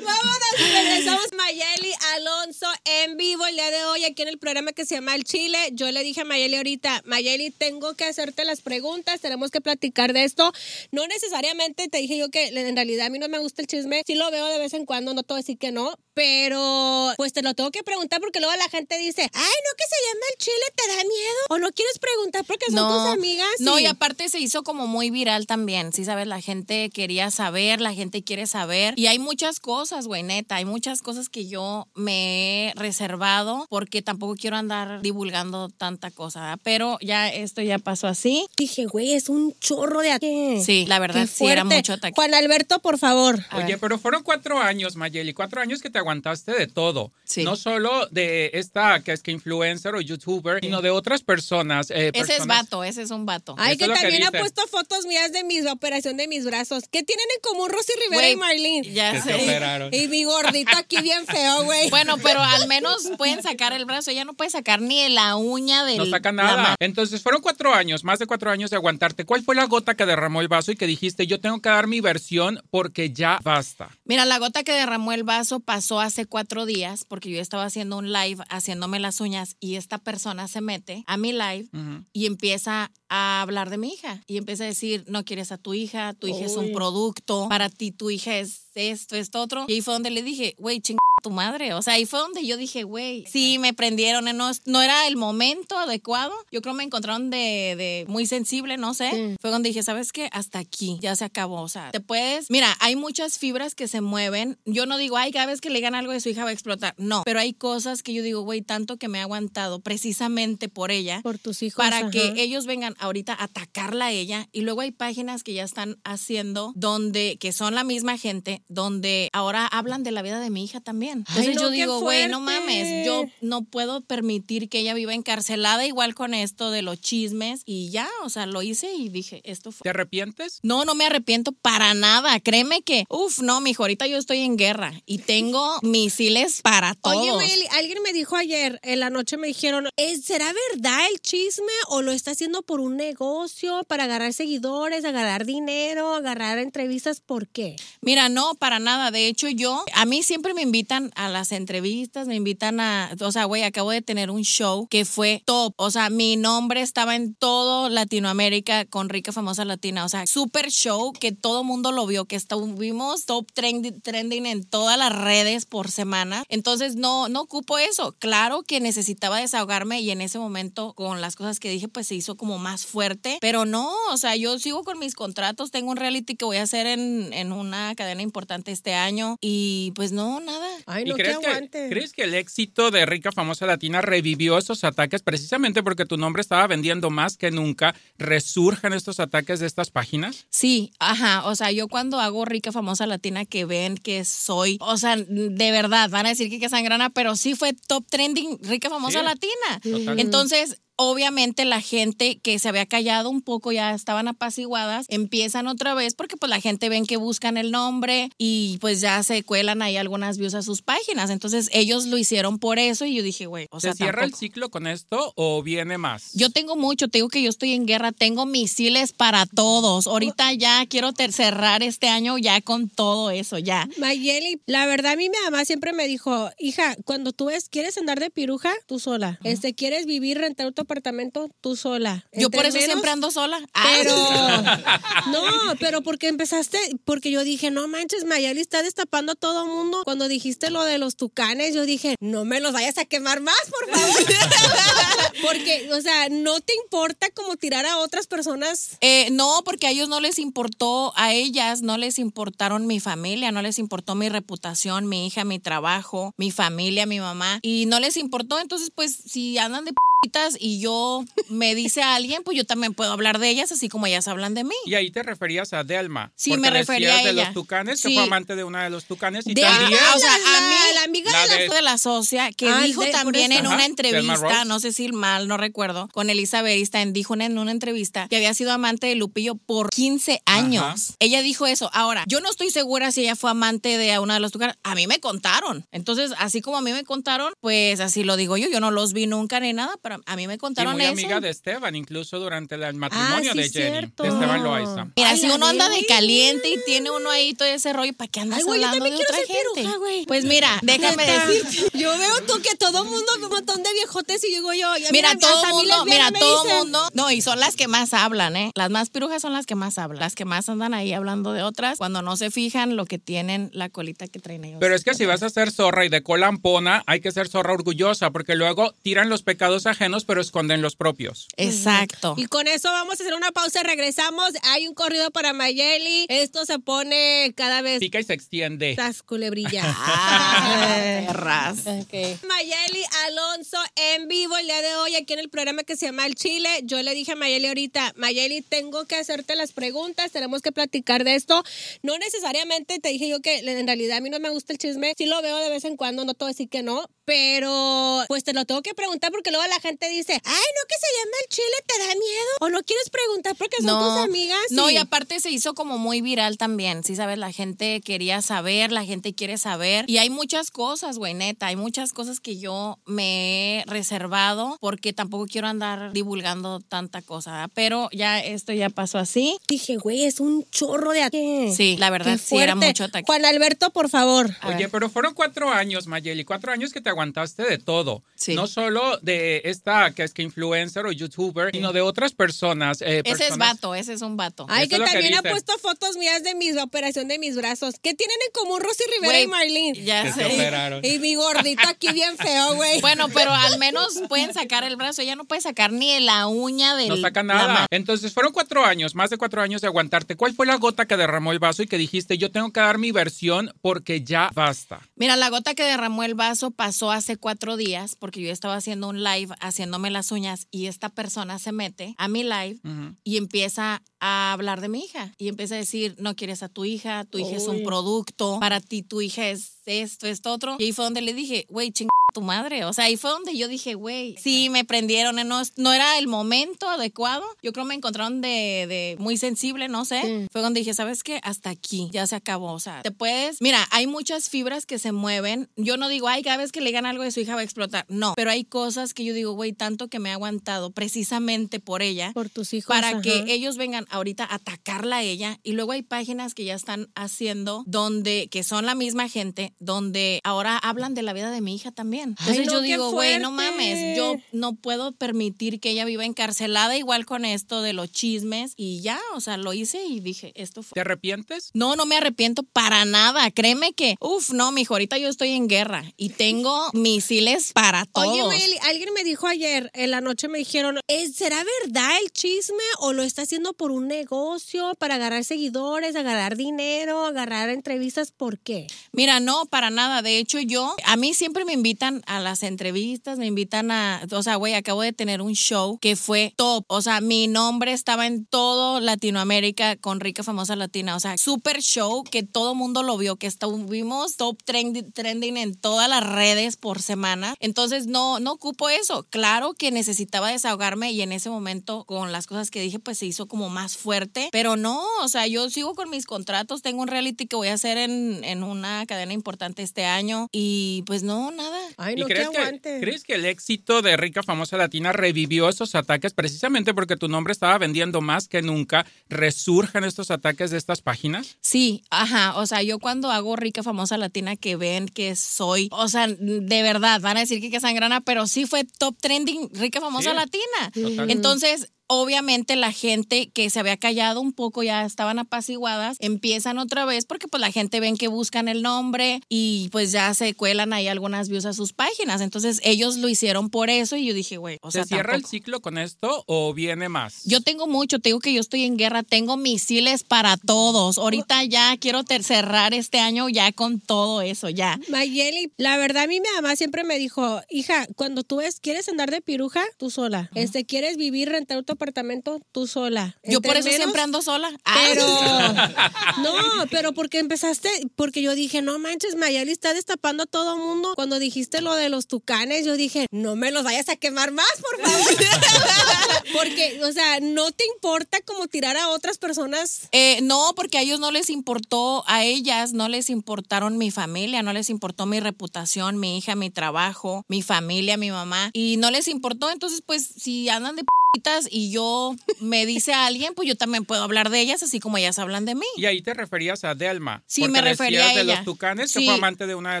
Vámonos 0.04 0.51
regresamos. 0.72 1.26
Mayeli 1.36 1.92
Alonso 2.14 2.66
en 2.84 3.16
vivo 3.16 3.46
el 3.46 3.54
día 3.56 3.70
de 3.70 3.84
hoy 3.84 4.04
aquí 4.04 4.22
en 4.22 4.28
el 4.28 4.38
programa 4.38 4.72
que 4.72 4.84
se 4.86 4.94
llama 4.94 5.14
El 5.14 5.24
Chile. 5.24 5.58
Yo 5.72 5.90
le 5.90 6.02
dije 6.04 6.20
a 6.20 6.24
Mayeli 6.24 6.56
ahorita, 6.56 7.02
Mayeli, 7.04 7.50
tengo 7.50 7.94
que 7.94 8.04
hacerte 8.04 8.44
las 8.44 8.60
preguntas, 8.60 9.20
tenemos 9.20 9.50
que 9.50 9.60
platicar 9.60 10.12
de 10.12 10.24
esto. 10.24 10.52
No 10.90 11.06
necesariamente 11.06 11.88
te 11.88 11.98
dije 11.98 12.16
yo 12.16 12.30
que 12.30 12.48
en 12.48 12.76
realidad 12.76 13.06
a 13.06 13.10
mí 13.10 13.18
no 13.18 13.28
me 13.28 13.38
gusta 13.38 13.62
el 13.62 13.68
chisme. 13.68 14.02
Sí 14.06 14.14
lo 14.14 14.30
veo 14.30 14.46
de 14.46 14.58
vez 14.58 14.74
en 14.74 14.86
cuando, 14.86 15.14
no 15.14 15.22
a 15.28 15.36
decir 15.36 15.56
que 15.58 15.72
no, 15.72 15.96
pero 16.14 17.12
pues 17.16 17.32
te 17.32 17.42
lo 17.42 17.54
tengo 17.54 17.70
que 17.70 17.82
preguntar 17.82 18.20
porque 18.20 18.38
luego 18.40 18.54
la 18.56 18.68
gente 18.68 18.98
dice, 18.98 19.22
ay, 19.22 19.30
no 19.30 19.76
que 19.76 19.84
se 19.88 19.96
llama 20.06 20.26
El 20.30 20.38
Chile, 20.38 20.66
¿te 20.76 20.86
da 20.88 20.96
miedo? 21.04 21.38
¿O 21.50 21.58
no 21.58 21.70
quieres 21.72 21.98
preguntar 21.98 22.44
porque 22.44 22.66
son 22.70 22.86
tus 22.88 23.06
amigas? 23.12 23.48
No, 23.60 23.78
y- 23.78 23.82
y 23.82 23.86
aparte 23.86 24.28
se 24.28 24.38
hizo 24.38 24.62
como 24.62 24.86
muy 24.86 25.10
viral 25.10 25.46
también, 25.46 25.92
sí, 25.92 26.04
sabes, 26.04 26.26
la 26.26 26.40
gente 26.40 26.90
quería 26.90 27.30
saber, 27.30 27.80
la 27.80 27.94
gente 27.94 28.22
quiere 28.22 28.46
saber. 28.46 28.92
Y 28.96 29.06
hay 29.06 29.18
muchas 29.18 29.58
cosas, 29.58 30.06
güey, 30.06 30.22
neta, 30.22 30.51
hay 30.52 30.64
muchas 30.64 31.02
cosas 31.02 31.28
que 31.28 31.46
yo 31.46 31.88
me 31.94 32.68
he 32.68 32.74
reservado 32.74 33.66
porque 33.68 34.02
tampoco 34.02 34.34
quiero 34.36 34.56
andar 34.56 35.02
divulgando 35.02 35.68
tanta 35.68 36.10
cosa, 36.10 36.40
¿verdad? 36.40 36.58
pero 36.62 36.98
ya 37.00 37.28
esto 37.28 37.62
ya 37.62 37.78
pasó 37.78 38.06
así. 38.06 38.46
Dije, 38.56 38.86
güey, 38.86 39.12
es 39.12 39.28
un 39.28 39.54
chorro 39.60 40.00
de 40.00 40.12
ataque. 40.12 40.62
Sí, 40.64 40.86
la 40.86 40.98
verdad 40.98 41.26
sí 41.32 41.46
era 41.46 41.62
fuerte. 41.62 41.76
mucho 41.76 41.92
ataque. 41.94 42.14
Juan 42.14 42.34
Alberto, 42.34 42.78
por 42.80 42.98
favor. 42.98 43.40
A 43.50 43.56
Oye, 43.58 43.66
ver. 43.66 43.78
pero 43.80 43.98
fueron 43.98 44.22
cuatro 44.22 44.58
años, 44.60 44.96
Mayeli, 44.96 45.32
cuatro 45.34 45.60
años 45.60 45.80
que 45.80 45.90
te 45.90 45.98
aguantaste 45.98 46.52
de 46.52 46.66
todo. 46.66 47.12
Sí. 47.24 47.44
No 47.44 47.56
solo 47.56 48.06
de 48.10 48.50
esta 48.54 49.00
que 49.02 49.12
es 49.12 49.22
que 49.22 49.30
influencer 49.32 49.94
o 49.94 50.00
youtuber, 50.00 50.60
sino 50.60 50.82
de 50.82 50.90
otras 50.90 51.22
personas. 51.22 51.90
eh, 51.90 52.10
Ese 52.14 52.36
es 52.36 52.46
vato, 52.46 52.84
ese 52.84 53.02
es 53.02 53.10
un 53.10 53.26
vato. 53.26 53.54
Ay, 53.58 53.76
que 53.76 53.84
es 53.84 53.88
lo 53.88 53.94
que 53.94 54.00
también 54.02 54.24
ha 54.24 54.30
puesto 54.30 54.66
fotos 54.68 55.06
mías 55.06 55.32
de 55.32 55.44
mi 55.44 55.60
operación 55.66 56.16
de 56.16 56.28
mis 56.28 56.44
brazos. 56.44 56.84
¿Qué 56.90 57.02
tienen 57.02 57.24
en 57.36 57.40
común 57.42 57.70
Rosy 57.70 57.92
Rivera 58.08 58.28
y 58.30 58.36
Marlene? 58.36 58.92
ya 58.92 59.12
Que 59.12 59.20
se 59.22 59.28
sé. 59.28 59.34
operaron. 59.34 59.92
Y 59.94 60.08
mi 60.08 60.24
gordito 60.32 60.72
aquí 60.76 61.00
bien 61.02 61.26
feo, 61.26 61.64
güey. 61.64 61.90
Bueno, 61.90 62.16
pero 62.18 62.40
al 62.40 62.66
menos 62.68 63.10
pueden 63.18 63.42
sacar 63.42 63.72
el 63.72 63.84
brazo. 63.84 64.10
Ella 64.10 64.24
no 64.24 64.34
puede 64.34 64.50
sacar 64.50 64.80
ni 64.80 65.08
la 65.08 65.36
uña 65.36 65.84
del. 65.84 65.98
No 65.98 66.06
saca 66.06 66.32
nada. 66.32 66.74
Entonces 66.80 67.22
fueron 67.22 67.40
cuatro 67.40 67.74
años, 67.74 68.04
más 68.04 68.18
de 68.18 68.26
cuatro 68.26 68.50
años 68.50 68.70
de 68.70 68.76
aguantarte. 68.76 69.24
¿Cuál 69.24 69.42
fue 69.42 69.54
la 69.54 69.66
gota 69.66 69.94
que 69.94 70.06
derramó 70.06 70.40
el 70.40 70.48
vaso 70.48 70.72
y 70.72 70.76
que 70.76 70.86
dijiste, 70.86 71.26
yo 71.26 71.40
tengo 71.40 71.60
que 71.60 71.68
dar 71.68 71.86
mi 71.86 72.00
versión 72.00 72.60
porque 72.70 73.12
ya 73.12 73.38
basta? 73.42 73.90
Mira, 74.04 74.24
la 74.24 74.38
gota 74.38 74.64
que 74.64 74.72
derramó 74.72 75.12
el 75.12 75.24
vaso 75.24 75.60
pasó 75.60 76.00
hace 76.00 76.26
cuatro 76.26 76.66
días 76.66 77.04
porque 77.04 77.30
yo 77.30 77.40
estaba 77.40 77.64
haciendo 77.64 77.98
un 77.98 78.12
live 78.12 78.44
haciéndome 78.48 78.98
las 78.98 79.20
uñas 79.20 79.56
y 79.60 79.76
esta 79.76 79.98
persona 79.98 80.48
se 80.48 80.60
mete 80.60 81.04
a 81.06 81.16
mi 81.16 81.32
live 81.32 81.68
y 82.12 82.26
empieza 82.26 82.90
a 83.14 83.42
hablar 83.42 83.68
de 83.68 83.76
mi 83.76 83.92
hija 83.92 84.22
y 84.26 84.38
empieza 84.38 84.64
a 84.64 84.68
decir, 84.68 85.04
no 85.06 85.22
quieres 85.22 85.52
a 85.52 85.58
tu 85.58 85.74
hija, 85.74 86.14
tu 86.14 86.28
hija 86.28 86.46
es 86.46 86.56
un 86.56 86.66
Uy. 86.66 86.72
producto, 86.72 87.46
para 87.50 87.68
ti 87.68 87.90
tu 87.90 88.08
hija 88.08 88.38
es 88.38 88.62
esto, 88.74 89.16
esto, 89.16 89.42
otro. 89.42 89.66
Y 89.68 89.74
ahí 89.74 89.80
fue 89.82 89.92
donde 89.92 90.10
le 90.10 90.22
dije, 90.22 90.54
güey, 90.58 90.80
ching 90.80 90.96
tu 91.22 91.30
madre. 91.30 91.72
O 91.74 91.80
sea, 91.80 91.94
ahí 91.94 92.04
fue 92.04 92.18
donde 92.18 92.44
yo 92.46 92.56
dije, 92.56 92.82
güey, 92.82 93.24
sí, 93.30 93.58
me 93.58 93.72
prendieron, 93.72 94.28
eh, 94.28 94.32
no, 94.32 94.50
no 94.66 94.82
era 94.82 95.06
el 95.06 95.16
momento 95.16 95.78
adecuado. 95.78 96.32
Yo 96.50 96.60
creo 96.60 96.74
me 96.74 96.84
encontraron 96.84 97.30
de, 97.30 97.74
de 97.76 98.04
muy 98.08 98.26
sensible, 98.26 98.76
no 98.76 98.94
sé. 98.94 99.10
Sí. 99.10 99.36
Fue 99.40 99.50
donde 99.50 99.70
dije, 99.70 99.82
¿sabes 99.82 100.12
qué? 100.12 100.28
Hasta 100.32 100.58
aquí, 100.58 100.98
ya 101.00 101.16
se 101.16 101.24
acabó. 101.24 101.62
O 101.62 101.68
sea, 101.68 101.90
te 101.90 102.00
puedes. 102.00 102.50
Mira, 102.50 102.76
hay 102.80 102.96
muchas 102.96 103.38
fibras 103.38 103.74
que 103.74 103.88
se 103.88 104.00
mueven. 104.00 104.58
Yo 104.64 104.86
no 104.86 104.98
digo, 104.98 105.16
ay, 105.16 105.32
cada 105.32 105.46
vez 105.46 105.60
que 105.60 105.70
le 105.70 105.76
digan 105.76 105.94
algo 105.94 106.12
de 106.12 106.20
su 106.20 106.28
hija 106.28 106.44
va 106.44 106.50
a 106.50 106.52
explotar. 106.52 106.94
No, 106.98 107.22
pero 107.24 107.38
hay 107.38 107.54
cosas 107.54 108.02
que 108.02 108.12
yo 108.12 108.22
digo, 108.22 108.42
güey, 108.42 108.62
tanto 108.62 108.96
que 108.96 109.08
me 109.08 109.18
he 109.18 109.22
aguantado 109.22 109.80
precisamente 109.80 110.68
por 110.68 110.90
ella. 110.90 111.20
Por 111.22 111.38
tus 111.38 111.62
hijos. 111.62 111.76
Para 111.76 111.98
ajá. 111.98 112.10
que 112.10 112.34
ellos 112.42 112.66
vengan 112.66 112.94
ahorita 112.98 113.34
a 113.34 113.44
atacarla 113.44 114.06
a 114.06 114.12
ella. 114.12 114.48
Y 114.52 114.62
luego 114.62 114.80
hay 114.80 114.90
páginas 114.90 115.42
que 115.42 115.54
ya 115.54 115.64
están 115.64 115.98
haciendo 116.04 116.72
donde, 116.74 117.36
que 117.38 117.52
son 117.52 117.74
la 117.74 117.84
misma 117.84 118.18
gente, 118.18 118.62
donde 118.68 119.28
ahora 119.32 119.66
hablan 119.66 120.02
de 120.02 120.10
la 120.10 120.22
vida 120.22 120.40
de 120.40 120.50
mi 120.50 120.64
hija 120.64 120.80
también. 120.80 121.11
Entonces 121.12 121.54
no, 121.54 121.62
yo 121.62 121.70
digo, 121.70 122.00
güey, 122.00 122.28
no 122.28 122.40
mames, 122.40 123.06
yo 123.06 123.24
no 123.40 123.62
puedo 123.64 124.00
permitir 124.00 124.68
que 124.68 124.78
ella 124.80 124.94
viva 124.94 125.14
encarcelada 125.14 125.86
igual 125.86 126.14
con 126.14 126.34
esto 126.34 126.70
de 126.70 126.82
los 126.82 127.00
chismes. 127.00 127.62
Y 127.66 127.90
ya, 127.90 128.08
o 128.24 128.28
sea, 128.30 128.46
lo 128.46 128.62
hice 128.62 128.92
y 128.92 129.08
dije, 129.08 129.40
esto 129.44 129.72
fue. 129.72 129.82
¿Te 129.84 129.90
arrepientes? 129.90 130.58
No, 130.62 130.84
no 130.84 130.94
me 130.94 131.06
arrepiento 131.06 131.52
para 131.52 131.94
nada. 131.94 132.38
Créeme 132.40 132.82
que, 132.82 133.04
uff, 133.08 133.40
no, 133.40 133.60
mijo, 133.60 133.82
ahorita 133.82 134.06
yo 134.06 134.16
estoy 134.18 134.38
en 134.40 134.56
guerra 134.56 134.92
y 135.06 135.18
tengo 135.18 135.78
misiles 135.82 136.60
para 136.62 136.94
todos. 136.94 137.16
Oye, 137.18 137.32
Mayeli, 137.32 137.66
alguien 137.72 138.02
me 138.02 138.12
dijo 138.12 138.36
ayer, 138.36 138.80
en 138.82 139.00
la 139.00 139.10
noche 139.10 139.36
me 139.36 139.46
dijeron, 139.48 139.88
¿es- 139.96 140.24
¿será 140.24 140.52
verdad 140.72 140.98
el 141.12 141.20
chisme 141.20 141.72
o 141.88 142.02
lo 142.02 142.12
está 142.12 142.30
haciendo 142.32 142.62
por 142.62 142.80
un 142.80 142.96
negocio, 142.96 143.82
para 143.88 144.04
agarrar 144.04 144.32
seguidores, 144.32 145.04
agarrar 145.04 145.44
dinero, 145.44 146.14
agarrar 146.14 146.58
entrevistas? 146.58 147.20
¿Por 147.20 147.48
qué? 147.48 147.76
Mira, 148.00 148.28
no, 148.28 148.54
para 148.54 148.78
nada. 148.78 149.10
De 149.10 149.26
hecho, 149.28 149.48
yo, 149.48 149.84
a 149.94 150.04
mí 150.06 150.22
siempre 150.22 150.54
me 150.54 150.62
invitan 150.62 151.01
a 151.14 151.28
las 151.28 151.52
entrevistas, 151.52 152.26
me 152.26 152.36
invitan 152.36 152.80
a, 152.80 153.10
o 153.20 153.32
sea, 153.32 153.44
güey, 153.44 153.62
acabo 153.62 153.90
de 153.90 154.02
tener 154.02 154.30
un 154.30 154.42
show 154.42 154.86
que 154.88 155.04
fue 155.04 155.42
top. 155.46 155.74
O 155.76 155.90
sea, 155.90 156.10
mi 156.10 156.36
nombre 156.36 156.82
estaba 156.82 157.16
en 157.16 157.34
todo 157.34 157.88
Latinoamérica 157.88 158.84
con 158.84 159.08
Rica 159.08 159.32
Famosa 159.32 159.64
Latina. 159.64 160.04
O 160.04 160.08
sea, 160.08 160.26
super 160.26 160.70
show 160.70 161.12
que 161.12 161.32
todo 161.32 161.64
mundo 161.64 161.92
lo 161.92 162.06
vio, 162.06 162.24
que 162.26 162.36
estuvimos 162.36 163.26
top 163.26 163.50
trending, 163.52 164.00
trending 164.00 164.46
en 164.46 164.64
todas 164.64 164.98
las 164.98 165.12
redes 165.12 165.66
por 165.66 165.90
semana. 165.90 166.44
Entonces, 166.48 166.96
no, 166.96 167.28
no 167.28 167.42
ocupo 167.42 167.78
eso. 167.78 168.14
Claro 168.18 168.62
que 168.62 168.80
necesitaba 168.80 169.38
desahogarme 169.38 170.00
y 170.00 170.10
en 170.10 170.20
ese 170.20 170.38
momento, 170.38 170.92
con 170.94 171.20
las 171.20 171.36
cosas 171.36 171.60
que 171.60 171.70
dije, 171.70 171.88
pues 171.88 172.06
se 172.06 172.14
hizo 172.14 172.36
como 172.36 172.58
más 172.58 172.86
fuerte. 172.86 173.38
Pero 173.40 173.64
no, 173.64 173.92
o 174.10 174.16
sea, 174.16 174.36
yo 174.36 174.58
sigo 174.58 174.84
con 174.84 174.98
mis 174.98 175.14
contratos. 175.14 175.70
Tengo 175.70 175.90
un 175.90 175.96
reality 175.96 176.36
que 176.36 176.44
voy 176.44 176.58
a 176.58 176.62
hacer 176.62 176.86
en, 176.86 177.32
en 177.32 177.52
una 177.52 177.94
cadena 177.94 178.22
importante 178.22 178.72
este 178.72 178.94
año 178.94 179.36
y 179.40 179.92
pues 179.94 180.12
no, 180.12 180.40
nada. 180.40 180.68
Ay, 180.92 181.04
¿Y 181.06 181.10
no, 181.10 181.16
que 181.16 181.22
crees 181.22 181.38
que, 181.38 181.88
crees 181.90 182.12
que 182.12 182.22
el 182.24 182.34
éxito 182.34 182.90
de 182.90 183.06
Rica 183.06 183.32
Famosa 183.32 183.66
Latina 183.66 184.00
revivió 184.00 184.58
esos 184.58 184.84
ataques 184.84 185.22
precisamente 185.22 185.82
porque 185.82 186.04
tu 186.06 186.16
nombre 186.16 186.40
estaba 186.40 186.66
vendiendo 186.66 187.10
más 187.10 187.36
que 187.36 187.50
nunca? 187.50 187.94
¿Resurjan 188.18 188.92
estos 188.92 189.20
ataques 189.20 189.60
de 189.60 189.66
estas 189.66 189.90
páginas? 189.90 190.46
Sí, 190.50 190.92
ajá, 190.98 191.46
o 191.46 191.54
sea, 191.54 191.70
yo 191.72 191.88
cuando 191.88 192.20
hago 192.20 192.44
rica 192.44 192.72
famosa 192.72 193.06
latina 193.06 193.44
que 193.44 193.64
ven 193.64 193.96
que 193.96 194.24
soy, 194.24 194.78
o 194.80 194.96
sea, 194.96 195.16
de 195.16 195.70
verdad, 195.72 196.10
van 196.10 196.26
a 196.26 196.30
decir 196.30 196.48
que 196.50 196.58
que 196.60 196.68
sangrana, 196.68 197.10
pero 197.10 197.36
sí 197.36 197.54
fue 197.54 197.72
top 197.72 198.04
trending 198.08 198.58
rica 198.62 198.88
famosa 198.88 199.20
Sí, 199.20 199.24
latina. 199.24 199.98
total. 199.98 200.20
Entonces, 200.20 200.78
obviamente 200.96 201.64
la 201.64 201.80
gente 201.80 202.38
que 202.38 202.58
se 202.58 202.68
había 202.68 202.86
callado 202.86 203.30
un 203.30 203.42
poco 203.42 203.72
ya 203.72 203.94
estaban 203.94 204.28
apaciguadas, 204.28 205.06
empiezan 205.08 205.66
otra 205.66 205.94
vez 205.94 206.14
porque 206.14 206.36
pues 206.36 206.50
la 206.50 206.60
gente 206.60 206.88
ven 206.88 207.06
que 207.06 207.16
buscan 207.16 207.56
el 207.56 207.70
nombre 207.70 208.30
y 208.38 208.78
pues 208.80 209.00
ya 209.00 209.22
se 209.22 209.42
cuelan 209.42 209.82
ahí 209.82 209.96
algunas 209.96 210.38
views 210.38 210.54
a 210.54 210.62
sus 210.62 210.82
páginas. 210.82 211.30
Entonces, 211.30 211.68
ellos 211.72 212.06
lo 212.06 212.18
hicieron 212.18 212.58
por 212.58 212.78
eso 212.78 213.04
y 213.04 213.14
yo 213.14 213.22
dije, 213.22 213.46
güey, 213.46 213.66
o 213.70 213.80
sea, 213.80 213.92
¿Se 213.92 213.98
cierra 213.98 214.24
el 214.24 214.34
ciclo 214.34 214.70
con 214.70 214.86
esto 214.86 215.32
o 215.36 215.62
viene 215.62 215.98
más? 215.98 216.32
yo 216.34 216.50
tengo 216.50 216.76
mucho, 216.76 217.08
te 217.08 217.18
digo 217.18 217.28
que 217.28 217.42
yo 217.42 217.50
estoy 217.50 217.72
en 217.72 217.86
guerra, 217.86 218.12
tengo 218.12 218.46
misiles 218.46 219.12
para 219.12 219.46
todos. 219.46 220.06
Ahorita 220.06 220.52
ya 220.52 220.84
quiero 220.86 221.12
cerrar 221.30 221.82
este 221.82 222.08
año 222.08 222.38
ya 222.38 222.60
con 222.60 222.88
todo 222.88 223.30
eso, 223.30 223.58
ya. 223.58 223.88
Mayeli, 223.98 224.60
la 224.66 224.86
verdad 224.86 225.12
a 225.12 225.16
mí 225.16 225.28
mi 225.28 225.36
mamá 225.44 225.64
siempre 225.64 225.92
me 225.92 226.06
dijo, 226.08 226.50
hija, 226.58 226.96
cuando 227.04 227.32
tú 227.32 227.46
ves, 227.46 227.68
quieres 227.68 227.96
andar 227.98 228.18
de 228.18 228.30
piruja, 228.30 228.72
tú 228.86 228.98
sola. 228.98 229.38
Este, 229.44 229.74
quieres 229.74 230.06
vivir, 230.06 230.38
rentar 230.38 230.72
tu 230.72 230.81
tu 230.82 230.92
apartamento 230.92 231.50
tú 231.60 231.76
sola. 231.76 232.26
Yo 232.32 232.50
por 232.50 232.66
eso 232.66 232.74
menos, 232.74 232.90
siempre 232.90 233.10
ando 233.10 233.30
sola. 233.30 233.60
Ah. 233.74 233.84
Pero 233.96 234.16
no, 235.32 235.74
pero 235.78 236.02
porque 236.02 236.28
empezaste, 236.28 236.78
porque 237.04 237.30
yo 237.30 237.44
dije, 237.44 237.70
no 237.70 237.88
manches, 237.88 238.24
Mayali 238.24 238.60
está 238.60 238.82
destapando 238.82 239.32
a 239.32 239.34
todo 239.34 239.66
mundo. 239.66 240.02
Cuando 240.04 240.28
dijiste 240.28 240.70
lo 240.70 240.84
de 240.84 240.98
los 240.98 241.16
tucanes, 241.16 241.74
yo 241.74 241.84
dije, 241.86 242.16
no 242.20 242.44
me 242.44 242.60
los 242.60 242.72
vayas 242.72 242.98
a 242.98 243.04
quemar 243.04 243.40
más, 243.40 243.60
por 243.70 243.96
favor. 243.96 244.22
porque, 245.42 245.90
o 245.92 246.00
sea, 246.00 246.28
no 246.30 246.60
te 246.60 246.74
importa 246.84 247.30
como 247.30 247.56
tirar 247.56 247.86
a 247.86 247.98
otras 247.98 248.26
personas. 248.26 248.96
Eh, 249.00 249.28
no, 249.30 249.62
porque 249.64 249.86
a 249.86 249.90
ellos 249.90 250.08
no 250.08 250.20
les 250.20 250.38
importó, 250.38 251.12
a 251.16 251.32
ellas 251.32 251.82
no 251.82 251.96
les 251.98 252.18
importaron 252.18 252.86
mi 252.86 253.00
familia, 253.00 253.52
no 253.52 253.62
les 253.62 253.78
importó 253.78 254.14
mi 254.14 254.28
reputación, 254.28 255.08
mi 255.08 255.26
hija, 255.26 255.44
mi 255.44 255.58
trabajo, 255.58 256.34
mi 256.36 256.50
familia, 256.50 257.06
mi 257.06 257.20
mamá, 257.20 257.60
y 257.62 257.86
no 257.86 258.00
les 258.00 258.16
importó. 258.16 258.58
Entonces, 258.58 258.90
pues, 258.94 259.16
si 259.26 259.58
andan 259.58 259.84
de 259.84 259.92
p***itas 259.92 260.56
y 260.58 260.71
yo 260.80 261.24
me 261.48 261.74
dice 261.74 262.02
a 262.02 262.14
alguien, 262.14 262.42
pues 262.44 262.56
yo 262.56 262.64
también 262.64 262.94
puedo 262.94 263.12
hablar 263.12 263.38
de 263.38 263.48
ellas, 263.50 263.72
así 263.72 263.88
como 263.88 264.06
ellas 264.06 264.28
hablan 264.28 264.54
de 264.54 264.64
mí. 264.64 264.74
Y 264.86 264.94
ahí 264.94 265.10
te 265.10 265.22
referías 265.22 265.72
a 265.72 265.84
Delma. 265.84 266.32
Sí, 266.36 266.56
me 266.56 266.70
refería 266.70 267.14
a 267.18 267.22
de 267.22 267.30
ella. 267.30 267.44
los 267.46 267.54
tucanes, 267.54 268.00
Sí. 268.00 268.08
que 268.08 268.14
fue 268.14 268.24
amante 268.24 268.56
de 268.56 268.64
una 268.64 268.84
de 268.84 268.90
los 268.90 269.04
tucanes. 269.04 269.46
Y 269.46 269.54
De- 269.54 269.62
también. 269.62 269.98
o 270.14 270.18
sea, 270.18 270.38
la, 270.38 270.58
a 270.58 270.60
mí, 270.60 270.94
la 270.94 271.02
amiga 271.04 271.30
la 271.32 271.42
de 271.42 271.48
la 271.48 271.56
de- 271.56 271.68
de 271.68 271.82
la 271.82 271.98
socia 271.98 272.50
que 272.52 272.68
Ah, 272.68 272.82
dijo 272.82 273.02
de- 273.02 273.10
también 273.10 273.52
en 273.52 273.66
Ajá, 273.66 273.74
una 273.74 273.84
entrevista, 273.86 274.64
no 274.64 274.80
sé 274.80 274.92
si 274.92 275.08
mal, 275.12 275.48
no 275.48 275.56
recuerdo, 275.56 276.08
con 276.12 276.30
Elisa 276.30 276.62
Beristain, 276.62 277.12
dijo 277.12 277.34
en 277.34 277.58
una 277.58 277.70
entrevista 277.72 278.28
que 278.28 278.36
había 278.36 278.54
sido 278.54 278.72
amante 278.72 279.06
de 279.06 279.14
Lupillo 279.14 279.54
por 279.54 279.90
15 279.90 280.42
años. 280.46 280.84
Ajá. 280.84 281.16
Ella 281.18 281.42
dijo 281.42 281.66
eso. 281.66 281.90
Ahora, 281.92 282.24
yo 282.28 282.40
no 282.40 282.50
estoy 282.50 282.70
segura 282.70 283.10
si 283.12 283.22
ella 283.22 283.36
fue 283.36 283.50
amante 283.50 283.98
de 283.98 284.18
una 284.18 284.34
de 284.34 284.40
los 284.40 284.52
tucanes. 284.52 284.76
A 284.82 284.94
mí 284.94 285.06
me 285.06 285.18
contaron. 285.20 285.86
Entonces, 285.92 286.32
así 286.38 286.60
como 286.60 286.76
a 286.78 286.80
mí 286.82 286.92
me 286.92 287.04
contaron, 287.04 287.52
pues 287.60 288.00
así 288.00 288.22
lo 288.24 288.36
digo 288.36 288.56
yo. 288.56 288.68
Yo 288.70 288.80
no 288.80 288.90
los 288.90 289.12
vi 289.12 289.26
nunca 289.26 289.60
ni 289.60 289.72
nada, 289.72 289.94
pero 290.02 290.20
a 290.24 290.36
mí 290.36 290.46
me 290.46 290.58
Y 290.62 290.64
contaron 290.64 290.92
muy 290.92 291.02
eso. 291.02 291.12
amiga 291.12 291.40
de 291.40 291.50
Esteban, 291.50 291.96
incluso 291.96 292.38
durante 292.38 292.76
el 292.76 292.94
matrimonio 292.94 293.50
Ah, 293.50 293.52
sí, 293.54 293.58
de 293.62 293.68
Jenny, 293.70 293.90
cierto. 293.90 294.22
de 294.22 294.28
Esteban 294.28 294.62
Loaiza. 294.62 295.06
Mira, 295.16 295.30
Ay, 295.30 295.38
si 295.38 295.50
uno 295.50 295.66
anda 295.66 295.88
de- 295.88 296.06
caliente 296.06 296.68
y 296.68 296.76
tiene 296.86 297.10
uno 297.10 297.30
ahí 297.30 297.52
todo 297.54 297.66
ese 297.66 297.92
rollo, 297.92 298.12
¿para 298.12 298.28
qué 298.30 298.40
andas 298.40 298.58
Ay, 298.60 298.64
güey, 298.64 298.80
yo 298.80 298.86
hablando 298.86 299.04
de 299.10 299.16
otra 299.16 299.36
ser 299.38 299.46
gente? 299.46 299.60
piruja, 299.80 299.96
güey. 299.98 300.26
Pues 300.26 300.44
mira, 300.44 300.78
déjame 300.82 301.24
decirte. 301.26 301.90
Yo 301.98 302.16
veo 302.16 302.42
tú 302.46 302.60
que 302.62 302.76
todo 302.76 303.04
mundo, 303.04 303.26
un 303.42 303.48
montón 303.48 303.82
de 303.82 303.92
viejotes 303.92 304.42
y 304.44 304.48
digo 304.48 304.72
yo, 304.72 304.96
ya 304.96 305.10
Mira, 305.10 305.30
hasta 305.32 305.48
todo 305.48 305.66
mundo, 305.70 306.04
mira, 306.04 306.30
todo 306.32 306.62
dicen. 306.62 306.78
mundo. 306.78 307.08
No, 307.14 307.30
y 307.30 307.40
son 307.42 307.58
las 307.60 307.74
que 307.76 307.88
más 307.88 308.14
hablan, 308.14 308.56
¿eh? 308.56 308.70
Las 308.74 308.90
más 308.90 309.10
pirujas 309.10 309.42
son 309.42 309.52
las 309.52 309.66
que 309.66 309.74
más 309.74 309.98
hablan. 309.98 310.20
Las 310.20 310.34
que 310.34 310.44
más 310.44 310.68
andan 310.68 310.94
ahí 310.94 311.12
hablando 311.12 311.52
de 311.52 311.62
otras 311.62 311.98
cuando 311.98 312.22
no 312.22 312.36
se 312.36 312.50
fijan 312.50 312.96
lo 312.96 313.04
que 313.06 313.18
tienen 313.18 313.70
la 313.72 313.88
colita 313.88 314.26
que 314.28 314.38
traen 314.38 314.64
ellos. 314.64 314.78
Pero 314.80 314.94
es 314.94 315.02
que 315.04 315.14
si 315.14 315.26
vas 315.26 315.42
a 315.42 315.50
ser 315.50 315.70
zorra 315.72 316.04
y 316.04 316.08
de 316.08 316.22
cola 316.22 316.46
ampona, 316.46 317.02
hay 317.06 317.20
que 317.20 317.32
ser 317.32 317.48
zorra 317.48 317.72
orgullosa, 317.72 318.30
porque 318.30 318.54
luego 318.54 318.92
tiran 319.02 319.28
los 319.28 319.42
pecados 319.42 319.86
ajenos, 319.86 320.24
pero 320.24 320.40
esconden 320.52 320.82
los 320.82 320.96
propios. 320.96 321.48
Exacto. 321.56 322.34
Y 322.36 322.44
con 322.44 322.68
eso 322.68 322.90
vamos 322.90 323.18
a 323.18 323.22
hacer 323.22 323.32
una 323.32 323.52
pausa, 323.52 323.82
regresamos. 323.82 324.52
Hay 324.64 324.86
un 324.86 324.92
corrido 324.92 325.30
para 325.30 325.54
Mayeli. 325.54 326.26
Esto 326.28 326.66
se 326.66 326.78
pone 326.78 327.54
cada 327.56 327.80
vez 327.80 328.00
Pica 328.00 328.20
y 328.20 328.24
se 328.24 328.34
extiende. 328.34 328.90
estas 328.90 329.22
culebrillas. 329.22 329.86
Ah, 330.04 331.24
perras. 331.26 331.84
Mayeli 331.84 333.02
Alonso 333.26 333.78
en 333.96 334.28
vivo 334.28 334.56
el 334.58 334.66
día 334.66 334.82
de 334.82 334.94
hoy 334.96 335.16
aquí 335.16 335.32
en 335.32 335.38
el 335.38 335.48
programa 335.48 335.84
que 335.84 335.96
se 335.96 336.06
llama 336.06 336.26
El 336.26 336.34
Chile. 336.34 336.68
Yo 336.84 337.02
le 337.02 337.14
dije 337.14 337.32
a 337.32 337.36
Mayeli 337.36 337.68
ahorita, 337.68 338.12
Mayeli, 338.16 338.60
tengo 338.62 339.06
que 339.06 339.16
hacerte 339.16 339.56
las 339.56 339.72
preguntas, 339.72 340.32
tenemos 340.32 340.60
que 340.60 340.70
platicar 340.72 341.24
de 341.24 341.34
esto. 341.34 341.62
No 342.02 342.18
necesariamente 342.18 342.98
te 342.98 343.08
dije 343.08 343.28
yo 343.28 343.40
que 343.40 343.58
en 343.60 343.86
realidad 343.86 344.18
a 344.18 344.20
mí 344.20 344.28
no 344.28 344.38
me 344.40 344.50
gusta 344.50 344.72
el 344.72 344.78
chisme, 344.78 345.14
sí 345.16 345.26
lo 345.26 345.40
veo 345.40 345.56
de 345.58 345.70
vez 345.70 345.84
en 345.84 345.96
cuando, 345.96 346.24
no 346.24 346.34
te 346.34 346.44
voy 346.44 346.50
a 346.50 346.54
decir 346.54 346.68
que 346.68 346.82
no, 346.82 347.06
pero 347.24 348.24
pues 348.28 348.44
te 348.44 348.52
lo 348.52 348.64
tengo 348.64 348.82
que 348.82 348.94
preguntar 348.94 349.30
porque 349.30 349.50
luego 349.50 349.66
la 349.66 349.80
gente 349.80 350.08
dice, 350.08 350.32
ay, 350.32 350.40
no 350.42 350.88
que 350.88 350.94
se 350.96 351.06
llama 351.18 351.36
El 351.42 351.48
Chile, 351.48 351.76
¿te 351.86 351.98
da 351.98 352.14
miedo? 352.14 352.50
¿O 352.60 352.68
no 352.68 352.82
quieres 352.82 353.10
preguntar 353.10 353.54
porque 353.56 353.76
son 353.82 353.98
tus 353.98 354.18
amigas? 354.24 354.58
No, 354.70 354.90
y- 354.90 354.96
aparte 354.96 355.40
se 355.40 355.50
hizo 355.50 355.74
como 355.74 355.98
muy 355.98 356.20
viral 356.20 356.58
también. 356.58 357.04
Sí, 357.04 357.16
sabes, 357.16 357.38
la 357.38 357.52
gente 357.52 358.00
quería 358.00 358.42
saber, 358.42 358.92
la 358.92 359.04
gente 359.04 359.34
quiere 359.34 359.58
saber. 359.58 360.04
Y 360.08 360.18
hay 360.18 360.30
muchas 360.30 360.70
cosas, 360.70 361.18
güey, 361.18 361.34
neta. 361.34 361.66
Hay 361.66 361.76
muchas 361.76 362.12
cosas 362.12 362.40
que 362.40 362.58
yo 362.58 362.98
me 363.06 363.80
he 363.80 363.84
reservado 363.86 364.76
porque 364.80 365.12
tampoco 365.12 365.46
quiero 365.46 365.68
andar 365.68 366.12
divulgando 366.12 366.80
tanta 366.80 367.22
cosa. 367.22 367.52
¿verdad? 367.52 367.70
Pero 367.74 368.08
ya 368.12 368.40
esto 368.40 368.72
ya 368.72 368.90
pasó 368.90 369.18
así. 369.18 369.58
Dije, 369.68 369.96
güey, 369.96 370.24
es 370.24 370.40
un 370.40 370.68
chorro 370.70 371.12
de 371.12 371.22
ataque. 371.22 371.72
Sí, 371.76 371.96
la 371.98 372.10
verdad, 372.10 372.38
sí, 372.42 372.56
era 372.56 372.72
fuerte. 372.72 372.86
mucho 372.88 373.04
ataque. 373.04 373.24
Juan 373.26 373.44
Alberto, 373.44 373.90
por 373.90 374.08
favor. 374.08 374.50
Oye, 374.64 374.88
pero 374.88 375.08
fueron 375.08 375.34
cuatro 375.34 375.70
años, 375.70 376.06
Mayeli, 376.06 376.44
cuatro 376.44 376.72
años 376.72 376.92
que 376.92 377.00
te 377.00 377.11
aguantaste 377.12 377.62
de 377.62 377.78
todo. 377.78 378.22
Sí. 378.34 378.54
No 378.54 378.66
solo 378.66 379.18
de 379.22 379.62
esta 379.64 380.10
que 380.12 380.24
es 380.24 380.34
que 380.34 380.42
influencer 380.42 381.06
o 381.06 381.12
youtuber, 381.12 381.70
sino 381.72 381.92
de 381.92 382.00
otras 382.00 382.32
personas. 382.32 383.00
eh, 383.02 383.22
Ese 383.24 383.46
es 383.46 383.56
vato, 383.56 383.94
ese 383.94 384.12
es 384.14 384.22
un 384.22 384.36
vato. 384.36 384.66
Ay, 384.68 384.82
Eso 384.82 384.88
que 384.90 384.94
es 384.96 384.98
lo 385.00 385.06
que 385.06 385.12
también 385.12 385.34
ha 385.34 385.42
puesto 385.42 385.78
fotos 385.78 386.16
mías 386.16 386.42
de 386.42 386.54
mi 386.54 386.72
operación 386.78 387.28
de 387.28 387.38
mis 387.38 387.54
brazos. 387.56 387.94
¿Qué 388.02 388.14
tienen 388.14 388.36
en 388.46 388.52
común 388.52 388.80
Rosy 388.80 389.04
Rivera 389.20 389.40
y 389.40 389.46
Marlene? 389.46 390.02
ya 390.04 390.24
Que 390.24 390.32
se 390.32 390.40
sé. 390.40 390.54
operaron. 390.54 391.04
Y 391.04 391.18
mi 391.20 391.34
gordito 391.36 391.82
aquí 391.88 392.12
bien 392.12 392.36
feo, 392.36 392.74
güey. 392.74 393.00
Bueno, 393.00 393.28
pero 393.32 393.52
al 393.52 393.78
menos 393.78 394.20
pueden 394.28 394.52
sacar 394.54 394.84
el 394.84 394.96
brazo. 394.96 395.22
Ella 395.22 395.36
no 395.36 395.44
puede 395.44 395.60
sacar 395.60 395.92
ni 395.92 396.18
la 396.20 396.46
uña 396.48 396.96
del. 396.96 397.08
No 397.08 397.16
saca 397.16 397.42
nada. 397.42 397.86
Entonces 397.90 398.32
fueron 398.32 398.52
cuatro 398.52 398.84
años, 398.84 399.14
más 399.14 399.30
de 399.30 399.38
cuatro 399.38 399.62
años 399.62 399.80
de 399.80 399.86
aguantarte. 399.86 400.36
¿Cuál 400.36 400.54
fue 400.54 400.66
la 400.66 400.76
gota 400.76 401.06
que 401.06 401.16
derramó 401.16 401.52
el 401.52 401.58
vaso 401.58 401.82
y 401.82 401.86
que 401.86 401.98
dijiste, 401.98 402.38
yo 402.38 402.50
tengo 402.50 402.72
que 402.72 402.80
dar 402.80 402.98
mi 402.98 403.12
versión 403.12 403.72
porque 403.82 404.22
ya 404.22 404.50
basta? 404.54 405.00
Mira, 405.16 405.36
la 405.36 405.48
gota 405.50 405.74
que 405.74 405.84
derramó 405.84 406.22
el 406.24 406.34
vaso 406.34 406.70
pasó 406.70 407.01
hace 407.10 407.36
cuatro 407.36 407.76
días 407.76 408.16
porque 408.16 408.40
yo 408.40 408.50
estaba 408.50 408.76
haciendo 408.76 409.08
un 409.08 409.22
live 409.24 409.54
haciéndome 409.60 410.10
las 410.10 410.30
uñas 410.32 410.66
y 410.70 410.86
esta 410.86 411.08
persona 411.08 411.58
se 411.58 411.72
mete 411.72 412.14
a 412.18 412.28
mi 412.28 412.44
live 412.44 412.78
y 413.24 413.36
empieza 413.36 414.02
a 414.20 414.52
hablar 414.52 414.80
de 414.80 414.88
mi 414.88 415.00
hija 415.00 415.32
y 415.38 415.48
empieza 415.48 415.74
a 415.74 415.78
decir, 415.78 416.14
no 416.18 416.36
quieres 416.36 416.62
a 416.62 416.68
tu 416.68 416.84
hija, 416.84 417.24
tu 417.24 417.38
hija 417.38 417.56
es 417.56 417.66
un 417.66 417.82
producto, 417.82 418.60
para 418.60 418.80
ti 418.80 419.02
tu 419.02 419.20
hija 419.20 419.48
es 419.48 419.72
esto, 419.86 420.26
esto, 420.26 420.52
otro. 420.52 420.76
Y 420.78 420.84
ahí 420.84 420.92
fue 420.92 421.04
donde 421.04 421.22
le 421.22 421.34
dije, 421.34 421.66
güey, 421.68 421.90
ching 421.90 422.08
tu 422.32 422.40
madre. 422.40 422.84
O 422.84 422.92
sea, 422.92 423.04
ahí 423.04 423.16
fue 423.16 423.30
donde 423.30 423.56
yo 423.56 423.68
dije, 423.68 423.94
güey, 423.94 424.36
sí, 424.42 424.68
me 424.70 424.84
prendieron, 424.84 425.36
no, 425.46 425.62
no 425.76 425.92
era 425.92 426.18
el 426.18 426.26
momento 426.26 426.88
adecuado. 426.88 427.44
Yo 427.62 427.72
creo 427.72 427.84
me 427.84 427.94
encontraron 427.94 428.40
de, 428.40 428.86
de 428.88 429.16
muy 429.18 429.36
sensible, 429.36 429.88
no 429.88 430.04
sé. 430.04 430.48
Fue 430.50 430.60
donde 430.62 430.80
dije, 430.80 430.94
¿sabes 430.94 431.22
qué? 431.22 431.40
Hasta 431.42 431.70
aquí, 431.70 432.08
ya 432.12 432.26
se 432.26 432.36
acabó. 432.36 432.72
O 432.72 432.80
sea, 432.80 433.02
te 433.02 433.10
puedes, 433.10 433.60
mira, 433.60 433.86
hay 433.90 434.06
muchas 434.06 434.48
fibras 434.48 434.86
que 434.86 434.98
se 434.98 435.12
mueven. 435.12 435.68
Yo 435.76 435.96
no 435.96 436.08
digo, 436.08 436.28
ay, 436.28 436.42
cada 436.42 436.56
vez 436.56 436.72
que 436.72 436.80
le 436.80 436.86
digan 436.86 437.06
algo 437.06 437.22
de 437.22 437.30
su 437.30 437.40
hija 437.40 437.54
va 437.54 437.60
a 437.60 437.64
explotar. 437.64 438.06
No, 438.08 438.34
pero 438.36 438.50
hay 438.50 438.64
cosas 438.64 439.14
que 439.14 439.24
yo 439.24 439.34
digo, 439.34 439.52
güey, 439.52 439.72
tanto 439.72 440.08
que 440.08 440.18
me 440.18 440.30
ha 440.30 440.34
aguantado 440.34 440.90
precisamente 440.90 441.80
por 441.80 442.02
ella 442.02 442.32
Por 442.32 442.48
tus 442.48 442.72
hijos. 442.72 442.88
para 442.88 443.08
ajá. 443.10 443.20
que 443.22 443.44
ellos 443.52 443.76
vengan 443.76 444.06
ahorita 444.10 444.44
a 444.44 444.62
atacarla 444.62 445.16
a 445.18 445.22
ella 445.22 445.58
y 445.64 445.72
luego 445.72 445.92
hay 445.92 446.02
páginas 446.02 446.54
que 446.54 446.64
ya 446.64 446.74
están 446.74 447.10
haciendo 447.14 447.82
donde 447.86 448.48
que 448.50 448.62
son 448.62 448.86
la 448.86 448.94
misma 448.94 449.28
gente 449.28 449.74
donde 449.80 450.40
ahora 450.44 450.78
hablan 450.78 451.14
de 451.14 451.22
la 451.22 451.32
vida 451.32 451.50
de 451.50 451.60
mi 451.60 451.74
hija 451.74 451.90
también 451.90 452.21
Entonces 452.22 452.66
no, 452.66 452.72
yo 452.74 452.80
digo 452.80 453.10
güey 453.10 453.38
no 453.38 453.50
mames 453.50 454.16
yo 454.16 454.36
no 454.52 454.74
puedo 454.74 455.12
permitir 455.12 455.80
que 455.80 455.90
ella 455.90 456.04
viva 456.04 456.24
encarcelada 456.24 456.96
igual 456.96 457.26
con 457.26 457.44
esto 457.44 457.82
de 457.82 457.92
los 457.92 458.10
chismes 458.10 458.72
y 458.76 459.00
ya 459.00 459.20
o 459.34 459.40
sea 459.40 459.56
lo 459.56 459.72
hice 459.72 460.04
y 460.04 460.20
dije 460.20 460.52
esto 460.54 460.82
fue 460.82 460.94
¿Te 460.94 461.00
arrepientes? 461.00 461.70
no, 461.74 461.96
no 461.96 462.06
me 462.06 462.16
arrepiento 462.16 462.62
para 462.62 463.04
nada. 463.04 463.50
Créeme 463.50 463.92
que, 463.92 464.16
uf, 464.20 464.50
no, 464.50 464.72
mijo, 464.72 464.94
ahorita 464.94 465.18
yo 465.18 465.28
estoy 465.28 465.50
en 465.50 465.68
guerra 465.68 466.04
y 466.16 466.30
tengo 466.30 466.90
misiles 466.92 467.72
para 467.72 468.04
todos. 468.06 468.28
Oye, 468.28 468.42
Mayeli, 468.44 468.76
alguien 468.82 469.12
me 469.14 469.24
dijo 469.24 469.46
ayer, 469.46 469.90
en 469.94 470.10
la 470.10 470.20
noche 470.20 470.48
me 470.48 470.58
dijeron, 470.58 470.98
¿es- 471.08 471.34
¿será 471.36 471.62
verdad 471.82 472.10
el 472.22 472.30
chisme 472.32 472.82
o 472.98 473.12
lo 473.12 473.22
está 473.22 473.42
haciendo 473.42 473.72
por 473.72 473.90
un 473.90 474.08
negocio, 474.08 474.94
para 474.98 475.14
agarrar 475.16 475.44
seguidores, 475.44 476.16
agarrar 476.16 476.56
dinero, 476.56 477.24
agarrar 477.26 477.68
entrevistas? 477.70 478.32
¿Por 478.32 478.58
qué? 478.58 478.86
Mira, 479.12 479.40
no, 479.40 479.66
para 479.66 479.90
nada. 479.90 480.22
De 480.22 480.38
hecho, 480.38 480.58
yo, 480.60 480.94
a 481.04 481.16
mí 481.16 481.34
siempre 481.34 481.64
me 481.64 481.72
invitan 481.72 482.11
a 482.26 482.40
las 482.40 482.62
entrevistas, 482.62 483.38
me 483.38 483.46
invitan 483.46 483.90
a, 483.90 484.22
o 484.30 484.42
sea, 484.42 484.56
güey, 484.56 484.74
acabo 484.74 485.02
de 485.02 485.12
tener 485.12 485.40
un 485.40 485.54
show 485.54 485.98
que 485.98 486.16
fue 486.16 486.52
top. 486.56 486.84
O 486.88 487.00
sea, 487.00 487.20
mi 487.20 487.46
nombre 487.46 487.92
estaba 487.92 488.26
en 488.26 488.44
todo 488.44 489.00
Latinoamérica 489.00 489.96
con 489.96 490.20
Rica 490.20 490.42
Famosa 490.42 490.76
Latina. 490.76 491.16
O 491.16 491.20
sea, 491.20 491.38
super 491.38 491.80
show 491.80 492.24
que 492.24 492.42
todo 492.42 492.74
mundo 492.74 493.02
lo 493.02 493.16
vio, 493.16 493.36
que 493.36 493.46
estuvimos 493.46 494.36
top 494.36 494.62
trending, 494.64 495.12
trending 495.12 495.56
en 495.56 495.74
todas 495.74 496.08
las 496.08 496.24
redes 496.24 496.76
por 496.76 497.00
semana. 497.00 497.54
Entonces, 497.60 498.06
no, 498.06 498.40
no 498.40 498.52
ocupo 498.52 498.88
eso. 498.88 499.26
Claro 499.30 499.74
que 499.74 499.90
necesitaba 499.90 500.50
desahogarme 500.50 501.12
y 501.12 501.22
en 501.22 501.32
ese 501.32 501.50
momento, 501.50 502.04
con 502.04 502.32
las 502.32 502.46
cosas 502.46 502.70
que 502.70 502.80
dije, 502.80 502.98
pues 502.98 503.18
se 503.18 503.26
hizo 503.26 503.46
como 503.46 503.70
más 503.70 503.96
fuerte. 503.96 504.48
Pero 504.52 504.76
no, 504.76 505.02
o 505.22 505.28
sea, 505.28 505.46
yo 505.46 505.70
sigo 505.70 505.94
con 505.94 506.10
mis 506.10 506.26
contratos. 506.26 506.82
Tengo 506.82 507.02
un 507.02 507.08
reality 507.08 507.46
que 507.46 507.56
voy 507.56 507.68
a 507.68 507.74
hacer 507.74 507.98
en, 507.98 508.44
en 508.44 508.62
una 508.62 509.06
cadena 509.06 509.32
importante 509.32 509.82
este 509.82 510.04
año 510.04 510.48
y 510.52 511.02
pues 511.06 511.22
no, 511.22 511.50
nada. 511.50 511.78
Ay, 512.02 512.14
¿Y 512.16 512.20
no, 512.20 512.26
que 512.26 512.34
crees 512.34 512.50
que, 512.50 512.58
aguante. 512.58 513.00
crees 513.00 513.24
que 513.24 513.34
el 513.34 513.44
éxito 513.44 514.02
de 514.02 514.16
Rica 514.16 514.42
Famosa 514.42 514.76
Latina 514.76 515.12
revivió 515.12 515.68
esos 515.68 515.94
ataques 515.94 516.32
precisamente 516.34 516.92
porque 516.94 517.16
tu 517.16 517.28
nombre 517.28 517.52
estaba 517.52 517.78
vendiendo 517.78 518.20
más 518.20 518.48
que 518.48 518.60
nunca? 518.62 519.06
¿Resurjan 519.28 520.04
estos 520.04 520.30
ataques 520.30 520.70
de 520.70 520.78
estas 520.78 521.00
páginas? 521.02 521.56
Sí, 521.60 522.02
ajá. 522.10 522.56
O 522.58 522.66
sea, 522.66 522.82
yo 522.82 522.98
cuando 522.98 523.30
hago 523.30 523.56
rica 523.56 523.82
famosa 523.82 524.16
latina 524.18 524.56
que 524.56 524.76
ven 524.76 525.06
que 525.08 525.36
soy, 525.36 525.88
o 525.92 526.08
sea, 526.08 526.26
de 526.28 526.82
verdad, 526.82 527.20
van 527.20 527.36
a 527.36 527.40
decir 527.40 527.60
que 527.60 527.70
qué 527.70 527.80
sangrana, 527.80 528.20
pero 528.20 528.46
sí 528.46 528.66
fue 528.66 528.84
top 528.98 529.16
trending 529.20 529.68
rica 529.74 530.00
famosa 530.00 530.30
Sí, 530.30 530.36
latina. 530.36 530.90
total. 531.10 531.30
Entonces, 531.30 531.92
obviamente 532.14 532.76
la 532.76 532.92
gente 532.92 533.48
que 533.48 533.70
se 533.70 533.80
había 533.80 533.96
callado 533.96 534.40
un 534.42 534.52
poco 534.52 534.82
ya 534.82 535.04
estaban 535.04 535.38
apaciguadas, 535.38 536.18
empiezan 536.20 536.76
otra 536.76 537.06
vez 537.06 537.24
porque 537.24 537.48
pues 537.48 537.60
la 537.60 537.72
gente 537.72 538.00
ven 538.00 538.18
que 538.18 538.28
buscan 538.28 538.68
el 538.68 538.82
nombre 538.82 539.40
y 539.48 539.88
pues 539.92 540.12
ya 540.12 540.34
se 540.34 540.52
cuelan 540.54 540.92
ahí 540.92 541.08
algunas 541.08 541.48
views 541.48 541.64
a 541.64 541.72
sus 541.72 541.94
páginas. 541.94 542.42
Entonces, 542.42 542.80
ellos 542.84 543.16
lo 543.16 543.28
hicieron 543.28 543.70
por 543.70 543.88
eso 543.88 544.16
y 544.16 544.26
yo 544.26 544.34
dije, 544.34 544.58
güey, 544.58 544.78
o 544.82 544.90
sea, 544.90 545.04
¿Se 545.04 545.08
cierra 545.08 545.34
el 545.36 545.46
ciclo 545.46 545.80
con 545.80 545.96
esto 545.96 546.44
o 546.46 546.74
viene 546.74 547.08
más? 547.08 547.44
Yo 547.44 547.62
tengo 547.62 547.86
mucho, 547.86 548.18
te 548.18 548.28
digo 548.28 548.40
que 548.40 548.52
yo 548.52 548.60
estoy 548.60 548.84
en 548.84 548.98
guerra, 548.98 549.22
tengo 549.22 549.56
misiles 549.56 550.22
para 550.22 550.58
todos. 550.58 551.16
Ahorita 551.16 551.64
ya 551.64 551.96
quiero 551.96 552.22
cerrar 552.42 552.92
este 552.92 553.20
año 553.20 553.48
ya 553.48 553.72
con 553.72 554.00
todo 554.00 554.42
eso, 554.42 554.68
ya. 554.68 555.00
Mayeli, 555.08 555.72
la 555.78 555.96
verdad 555.96 556.24
a 556.24 556.26
mí 556.26 556.40
mi 556.40 556.48
mamá 556.56 556.76
siempre 556.76 557.04
me 557.04 557.18
dijo, 557.18 557.62
hija, 557.70 558.06
cuando 558.16 558.42
tú 558.42 558.56
ves, 558.56 558.80
quieres 558.80 559.08
andar 559.08 559.30
de 559.30 559.40
piruja, 559.40 559.82
tú 559.96 560.10
sola. 560.10 560.50
Este, 560.54 560.84
quieres 560.84 561.16
vivir, 561.16 561.48
rentar 561.48 561.82
tu 561.84 561.92
apartamento, 562.02 562.60
tú 562.72 562.88
sola. 562.88 563.36
Yo 563.44 563.60
por 563.60 563.76
eso 563.76 563.84
menos- 563.86 563.96
siempre 564.02 564.22
ando 564.22 564.42
sola. 564.42 564.70
Ah. 564.84 564.94
Pero 565.06 565.26
no, 566.42 566.86
pero 566.90 567.12
porque 567.12 567.38
empezaste, 567.38 567.88
porque 568.16 568.42
yo 568.42 568.54
dije, 568.54 568.82
no 568.82 568.98
manches, 568.98 569.36
Mayeli 569.36 569.70
está 569.70 569.94
destapando 569.94 570.42
a 570.42 570.46
todo 570.46 570.76
mundo. 570.76 571.12
Cuando 571.14 571.38
dijiste 571.38 571.80
lo 571.80 571.94
de 571.94 572.08
los 572.08 572.26
tucanes, 572.26 572.84
yo 572.84 572.96
dije, 572.96 573.26
no 573.30 573.54
me 573.54 573.70
los 573.70 573.84
vayas 573.84 574.08
a 574.08 574.16
quemar 574.16 574.50
más, 574.50 574.66
por 574.80 575.00
favor. 575.00 575.36
porque, 576.52 577.00
o 577.04 577.12
sea, 577.12 577.38
no 577.40 577.70
te 577.70 577.84
importa 577.94 578.40
como 578.40 578.66
tirar 578.66 578.96
a 578.96 579.08
otras 579.10 579.38
personas. 579.38 580.08
Eh, 580.12 580.40
no, 580.42 580.72
porque 580.74 580.98
a 580.98 581.02
ellos 581.02 581.20
no 581.20 581.30
les 581.30 581.50
importó, 581.50 582.24
a 582.26 582.42
ellas 582.44 582.92
no 582.92 583.08
les 583.08 583.30
importaron 583.30 583.96
mi 583.96 584.10
familia, 584.10 584.62
no 584.62 584.72
les 584.72 584.90
importó 584.90 585.26
mi 585.26 585.38
reputación, 585.40 586.18
mi 586.18 586.38
hija, 586.38 586.56
mi 586.56 586.70
trabajo, 586.70 587.44
mi 587.48 587.62
familia, 587.62 588.16
mi 588.16 588.30
mamá, 588.32 588.70
y 588.72 588.96
no 588.96 589.10
les 589.10 589.28
importó. 589.28 589.70
Entonces, 589.70 590.02
pues, 590.04 590.26
si 590.36 590.68
andan 590.68 590.96
de 590.96 591.02
p***itas 591.04 591.68
y 591.70 591.90
yo 591.92 592.34
me 592.60 592.86
dice 592.86 593.12
a 593.12 593.26
alguien, 593.26 593.54
pues 593.54 593.68
yo 593.68 593.76
también 593.76 594.04
puedo 594.04 594.22
hablar 594.22 594.50
de 594.50 594.60
ellas, 594.60 594.82
así 594.82 594.98
como 595.00 595.18
ellas 595.18 595.38
hablan 595.38 595.64
de 595.64 595.74
mí. 595.74 595.86
Y 595.96 596.06
ahí 596.06 596.22
te 596.22 596.34
referías 596.34 596.82
a 596.84 596.94
Delma. 596.94 597.42
Sí, 597.46 597.60
porque 597.62 597.72
me 597.72 597.80
refería 597.82 598.24
a 598.30 598.34
de 598.34 598.40
ella. 598.42 598.56
los 598.56 598.64
tucanes, 598.64 599.12
que 599.12 599.20
Sí. 599.20 599.26
fue 599.26 599.34
amante 599.34 599.66
de 599.66 599.74
una 599.74 599.94
de 599.94 600.00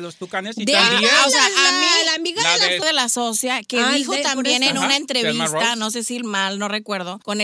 los 0.00 0.16
tucanes. 0.16 0.56
Y 0.58 0.64
De- 0.64 0.72
también. 0.72 1.10
o 1.26 1.30
sea, 1.30 1.48
la, 1.48 1.68
a 1.68 1.72
mí, 1.72 1.86
la 2.06 2.14
amiga 2.14 2.42
la 2.42 2.52
de 2.54 2.58
la 2.58 2.66
de- 2.66 2.72
de 2.86 2.92
la 2.92 3.08
socia 3.08 3.62
que 3.62 3.78
Ah, 3.78 3.92
dijo 3.92 4.12
de- 4.14 4.22
también 4.22 4.62
en 4.62 4.76
Ajá, 4.76 4.86
una 4.86 4.96
entrevista, 4.96 5.76
no 5.76 5.90
sé 5.90 6.02
si 6.02 6.22
mal, 6.22 6.58
no 6.58 6.68
recuerdo, 6.68 7.20
con 7.24 7.40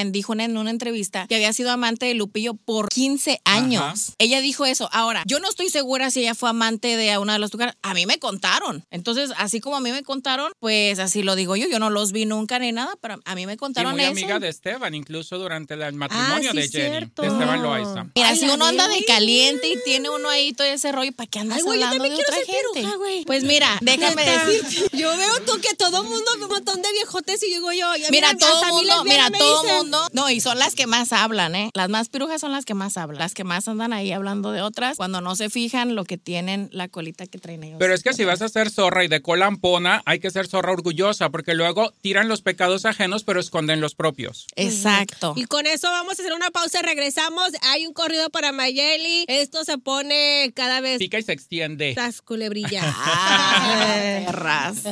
en- 0.00 0.12
dijo 0.12 0.32
en, 0.34 0.56
una 0.58 0.70
entrevista 0.70 1.26
que 1.28 1.36
había 1.36 1.52
sido 1.52 1.70
amante 1.70 2.06
de 2.06 2.14
Lupillo 2.14 2.54
por 2.54 2.88
15 2.88 3.40
años. 3.44 3.82
Ajá. 3.82 3.94
Ella 4.18 4.40
dijo 4.40 4.66
eso. 4.66 4.88
Ahora, 4.92 5.22
yo 5.26 5.38
no 5.40 5.48
estoy 5.48 5.70
segura 5.70 6.10
si 6.10 6.20
ella 6.20 6.34
fue 6.34 6.50
amante 6.50 6.96
de 6.96 7.16
una 7.18 7.34
de 7.34 7.38
los 7.38 7.50
tucanes. 7.50 7.74
A 7.82 7.94
mí 7.94 8.06
me 8.06 8.18
contaron. 8.18 8.84
Entonces, 8.90 9.30
así 9.36 9.60
como 9.60 9.76
a 9.76 9.80
mí 9.80 9.90
me 9.92 10.02
contaron, 10.02 10.52
pues 10.60 10.98
así 10.98 11.22
lo 11.22 11.34
digo 11.36 11.56
yo. 11.56 11.66
Yo 11.68 11.78
no 11.78 11.90
los 11.90 12.12
vi 12.12 12.26
nunca 12.26 12.58
ni 12.58 12.72
nada, 12.72 12.94
pero 13.00 13.20
a 13.24 13.34
mí 13.34 13.46
me 13.46 13.56
Y 13.56 13.56
contaron 13.74 13.92
muy 13.92 14.02
eso. 14.02 14.10
amiga 14.12 14.38
de 14.38 14.48
Esteban, 14.48 14.94
incluso 14.94 15.38
durante 15.38 15.74
el 15.74 15.92
matrimonio 15.94 16.50
sí, 16.52 16.56
de 16.56 16.68
Jenny, 16.68 16.88
cierto. 16.90 17.22
de 17.22 17.28
Esteban 17.28 17.62
Loaiza. 17.62 18.04
Mira, 18.14 18.28
Ay, 18.28 18.36
si 18.36 18.48
uno 18.48 18.64
anda 18.64 18.88
de 18.88 19.04
caliente 19.04 19.68
y 19.68 19.76
tiene 19.84 20.10
uno 20.10 20.28
ahí 20.28 20.52
todo 20.52 20.66
ese 20.66 20.92
rollo, 20.92 21.12
¿para 21.12 21.26
qué 21.28 21.38
andas 21.40 21.58
Ay, 21.58 21.62
güey, 21.64 21.80
yo 21.80 21.86
hablando 21.86 22.04
de 22.04 22.14
otra 22.14 22.36
ser 22.36 22.46
gente? 22.46 22.80
piruja, 22.80 22.96
güey. 22.96 23.24
Pues 23.24 23.44
mira, 23.44 23.78
déjame 23.80 24.24
Neta. 24.24 24.46
decirte. 24.46 24.96
Yo 25.00 25.16
veo 25.16 25.40
tú 25.46 25.60
que 25.60 25.74
todo 25.76 26.02
mundo, 26.04 26.24
un 26.42 26.48
montón 26.48 26.82
de 26.82 26.92
viejotes 26.92 27.42
y 27.42 27.46
digo 27.46 27.72
yo, 27.72 27.94
ya 27.96 28.08
Mira, 28.10 28.30
hasta 28.30 28.46
todo 28.46 28.66
mundo, 28.68 29.04
mira, 29.04 29.30
todo 29.30 29.62
dicen. 29.62 29.76
mundo. 29.78 30.06
No, 30.12 30.28
y 30.30 30.40
son 30.40 30.58
las 30.58 30.74
que 30.74 30.86
más 30.86 31.12
hablan, 31.12 31.54
¿eh? 31.54 31.70
Las 31.74 31.88
más 31.88 32.08
pirujas 32.08 32.40
son 32.40 32.52
las 32.52 32.64
que 32.64 32.74
más 32.74 32.96
hablan. 32.96 33.18
Las 33.18 33.34
que 33.34 33.44
más 33.44 33.66
andan 33.68 33.92
ahí 33.92 34.12
hablando 34.12 34.52
de 34.52 34.62
otras 34.62 34.96
cuando 34.96 35.20
no 35.20 35.36
se 35.36 35.48
fijan 35.50 35.94
lo 35.94 36.04
que 36.04 36.18
tienen 36.18 36.68
la 36.72 36.88
colita 36.88 37.26
que 37.26 37.38
traen 37.38 37.62
ellos. 37.64 37.76
Pero 37.78 37.94
es 37.94 38.02
que 38.02 38.12
si 38.12 38.24
vas 38.24 38.42
a 38.42 38.48
ser 38.48 38.70
zorra 38.70 39.04
y 39.04 39.08
de 39.08 39.22
cola 39.22 39.46
ampona, 39.46 40.02
hay 40.06 40.18
que 40.20 40.30
ser 40.30 40.46
zorra 40.48 40.72
orgullosa, 40.72 41.30
porque 41.30 41.54
luego 41.54 41.92
tiran 42.00 42.28
los 42.28 42.42
pecados 42.42 42.84
ajenos, 42.84 43.24
pero 43.24 43.40
esconden 43.50 43.80
los 43.80 43.96
propios. 43.96 44.46
Exacto. 44.54 45.34
Y 45.36 45.44
con 45.46 45.66
eso 45.66 45.90
vamos 45.90 46.16
a 46.18 46.22
hacer 46.22 46.32
una 46.34 46.50
pausa, 46.52 46.82
regresamos. 46.82 47.50
Hay 47.62 47.84
un 47.84 47.92
corrido 47.92 48.30
para 48.30 48.52
Mayeli. 48.52 49.24
Esto 49.26 49.64
se 49.64 49.76
pone 49.76 50.52
cada 50.54 50.80
vez 50.80 50.98
Pica 50.98 51.18
y 51.18 51.22
se 51.24 51.32
extiende. 51.32 51.94
más 51.96 52.22
culebrilla. 52.22 52.82
Ah, 53.12 54.24
perras. 54.26 54.82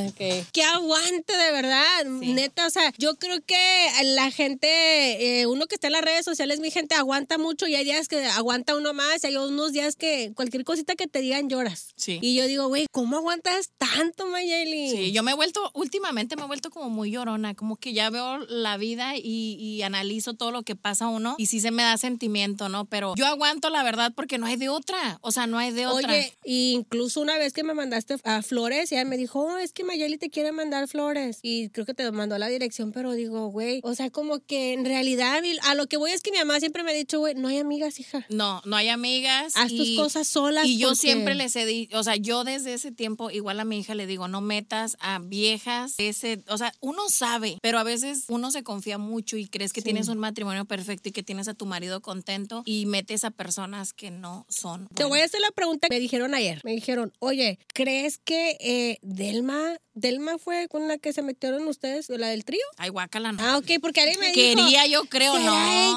Que 0.52 0.62
aguante 0.62 1.36
de 1.36 1.52
verdad, 1.52 2.04
neta, 2.04 2.66
o 2.66 2.70
sea, 2.70 2.92
yo 2.98 3.14
creo 3.16 3.40
que 3.46 3.86
la 4.04 4.30
gente, 4.30 5.40
eh, 5.40 5.46
uno 5.46 5.66
que 5.66 5.76
está 5.76 5.86
en 5.86 5.92
las 5.92 6.02
redes 6.02 6.24
sociales, 6.24 6.58
mi 6.60 6.70
gente 6.70 6.94
aguanta 6.94 7.38
mucho 7.38 7.66
y 7.66 7.74
hay 7.76 7.84
días 7.84 8.08
que 8.08 8.24
aguanta 8.26 8.74
uno 8.76 8.92
más 8.94 9.22
y 9.22 9.28
hay 9.28 9.36
unos 9.36 9.72
días 9.72 9.94
que 9.96 10.32
cualquier 10.34 10.64
cosita 10.64 10.96
que 10.96 11.06
te 11.06 11.20
digan 11.20 11.48
lloras. 11.48 11.92
Sí. 11.96 12.18
Y 12.22 12.34
yo 12.34 12.46
digo, 12.46 12.66
güey, 12.68 12.86
¿cómo 12.90 13.18
aguantas 13.18 13.70
tanto, 13.78 14.26
Mayeli? 14.26 14.90
Sí, 14.90 15.12
yo 15.12 15.22
me 15.22 15.32
he 15.32 15.34
vuelto, 15.34 15.70
últimamente 15.74 16.36
me 16.36 16.42
he 16.42 16.46
vuelto 16.46 16.70
como 16.70 16.90
muy 16.90 17.10
llorona, 17.10 17.54
como 17.54 17.76
que 17.76 17.92
ya 17.92 18.10
veo 18.10 18.38
la 18.48 18.76
vida 18.76 19.16
y, 19.16 19.56
y 19.58 19.82
analizo 19.82 20.34
todo 20.34 20.50
lo 20.50 20.62
que 20.62 20.76
pasa 20.76 21.06
a 21.06 21.08
uno 21.08 21.34
y 21.38 21.46
sí 21.46 21.60
se 21.60 21.70
me 21.70 21.82
da 21.82 21.96
sentimiento, 21.98 22.68
¿no? 22.68 22.84
Pero 22.86 23.14
yo 23.16 23.26
aguanto 23.26 23.70
la 23.70 23.82
verdad 23.82 24.12
porque 24.14 24.38
no 24.38 24.46
hay 24.46 24.56
de 24.56 24.68
otra, 24.68 25.18
o 25.22 25.30
sea, 25.32 25.46
no 25.46 25.58
hay 25.58 25.70
de 25.72 25.86
otra. 25.86 26.10
Oye, 26.12 26.32
incluso 26.44 27.20
una 27.20 27.38
vez 27.38 27.52
que 27.52 27.62
me 27.64 27.74
mandaste 27.74 28.16
a 28.24 28.42
flores, 28.42 28.90
ella 28.92 29.04
me 29.04 29.16
dijo, 29.16 29.40
oh, 29.40 29.58
es 29.58 29.72
que 29.72 29.84
Mayeli 29.84 30.18
te 30.18 30.30
quiere 30.30 30.52
mandar 30.52 30.88
flores. 30.88 31.38
Y 31.42 31.68
creo 31.70 31.86
que 31.86 31.94
te 31.94 32.10
mandó 32.12 32.36
la 32.38 32.48
dirección, 32.48 32.92
pero 32.92 33.12
digo, 33.12 33.48
güey, 33.48 33.80
o 33.84 33.94
sea, 33.94 34.10
como 34.10 34.40
que 34.40 34.72
en 34.72 34.84
realidad 34.84 35.42
a 35.62 35.74
lo 35.74 35.86
que 35.86 35.96
voy 35.96 36.10
es 36.12 36.22
que 36.22 36.32
mi 36.32 36.38
mamá 36.38 36.58
siempre 36.60 36.82
me 36.82 36.90
ha 36.90 36.94
dicho, 36.94 37.18
güey, 37.18 37.34
no 37.34 37.48
hay 37.48 37.58
amigas, 37.58 38.00
hija. 38.00 38.24
No, 38.28 38.62
no 38.64 38.76
hay 38.76 38.88
amigas. 38.88 39.54
Haz 39.56 39.72
tus 39.74 39.96
cosas 39.96 40.26
solas. 40.26 40.66
Y 40.66 40.78
yo 40.78 40.88
porque- 40.88 41.00
siempre 41.00 41.34
les 41.34 41.54
he 41.56 41.66
dicho, 41.66 41.98
o 41.98 42.02
sea, 42.02 42.16
yo 42.16 42.44
desde 42.44 42.74
ese 42.74 42.92
tiempo, 42.92 43.30
igual 43.30 43.60
a 43.60 43.64
mi 43.64 43.78
hija 43.78 43.94
le 43.94 44.06
digo, 44.06 44.28
no 44.28 44.40
metas 44.40 44.96
a 45.00 45.18
viejas, 45.18 45.94
ese, 45.98 46.42
o 46.48 46.58
sea, 46.58 46.72
uno 46.80 47.08
sabe, 47.08 47.58
pero 47.62 47.78
a 47.78 47.82
veces 47.84 48.24
uno 48.28 48.37
se 48.50 48.62
confía 48.62 48.96
mucho 48.98 49.36
y 49.36 49.46
crees 49.48 49.72
que 49.72 49.82
tienes 49.82 50.08
un 50.08 50.18
matrimonio 50.18 50.64
perfecto 50.64 51.08
y 51.08 51.12
que 51.12 51.22
tienes 51.22 51.48
a 51.48 51.54
tu 51.54 51.66
marido 51.66 52.00
contento 52.00 52.62
y 52.64 52.86
metes 52.86 53.24
a 53.24 53.30
personas 53.30 53.92
que 53.92 54.10
no 54.10 54.46
son. 54.48 54.88
Te 54.94 55.04
voy 55.04 55.20
a 55.20 55.24
hacer 55.24 55.40
la 55.40 55.50
pregunta 55.50 55.88
que 55.88 55.94
me 55.96 56.00
dijeron 56.00 56.34
ayer. 56.34 56.60
Me 56.64 56.72
dijeron, 56.72 57.12
oye, 57.18 57.58
¿crees 57.74 58.18
que 58.18 58.56
eh, 58.60 58.98
Delma, 59.02 59.76
Delma 59.94 60.38
fue 60.38 60.68
con 60.68 60.86
la 60.88 60.98
que 60.98 61.12
se 61.12 61.22
metieron 61.22 61.66
ustedes, 61.66 62.08
la 62.08 62.28
del 62.28 62.44
trío? 62.44 62.60
Ay, 62.76 62.88
guácala, 62.90 63.32
no. 63.32 63.42
Ah, 63.42 63.58
ok, 63.58 63.66
porque 63.82 64.00
alguien 64.00 64.20
me 64.20 64.32
dijo. 64.32 64.56
Quería, 64.62 64.86
yo 64.86 65.04
creo, 65.06 65.32
¿será 65.34 65.44
no, 65.44 65.52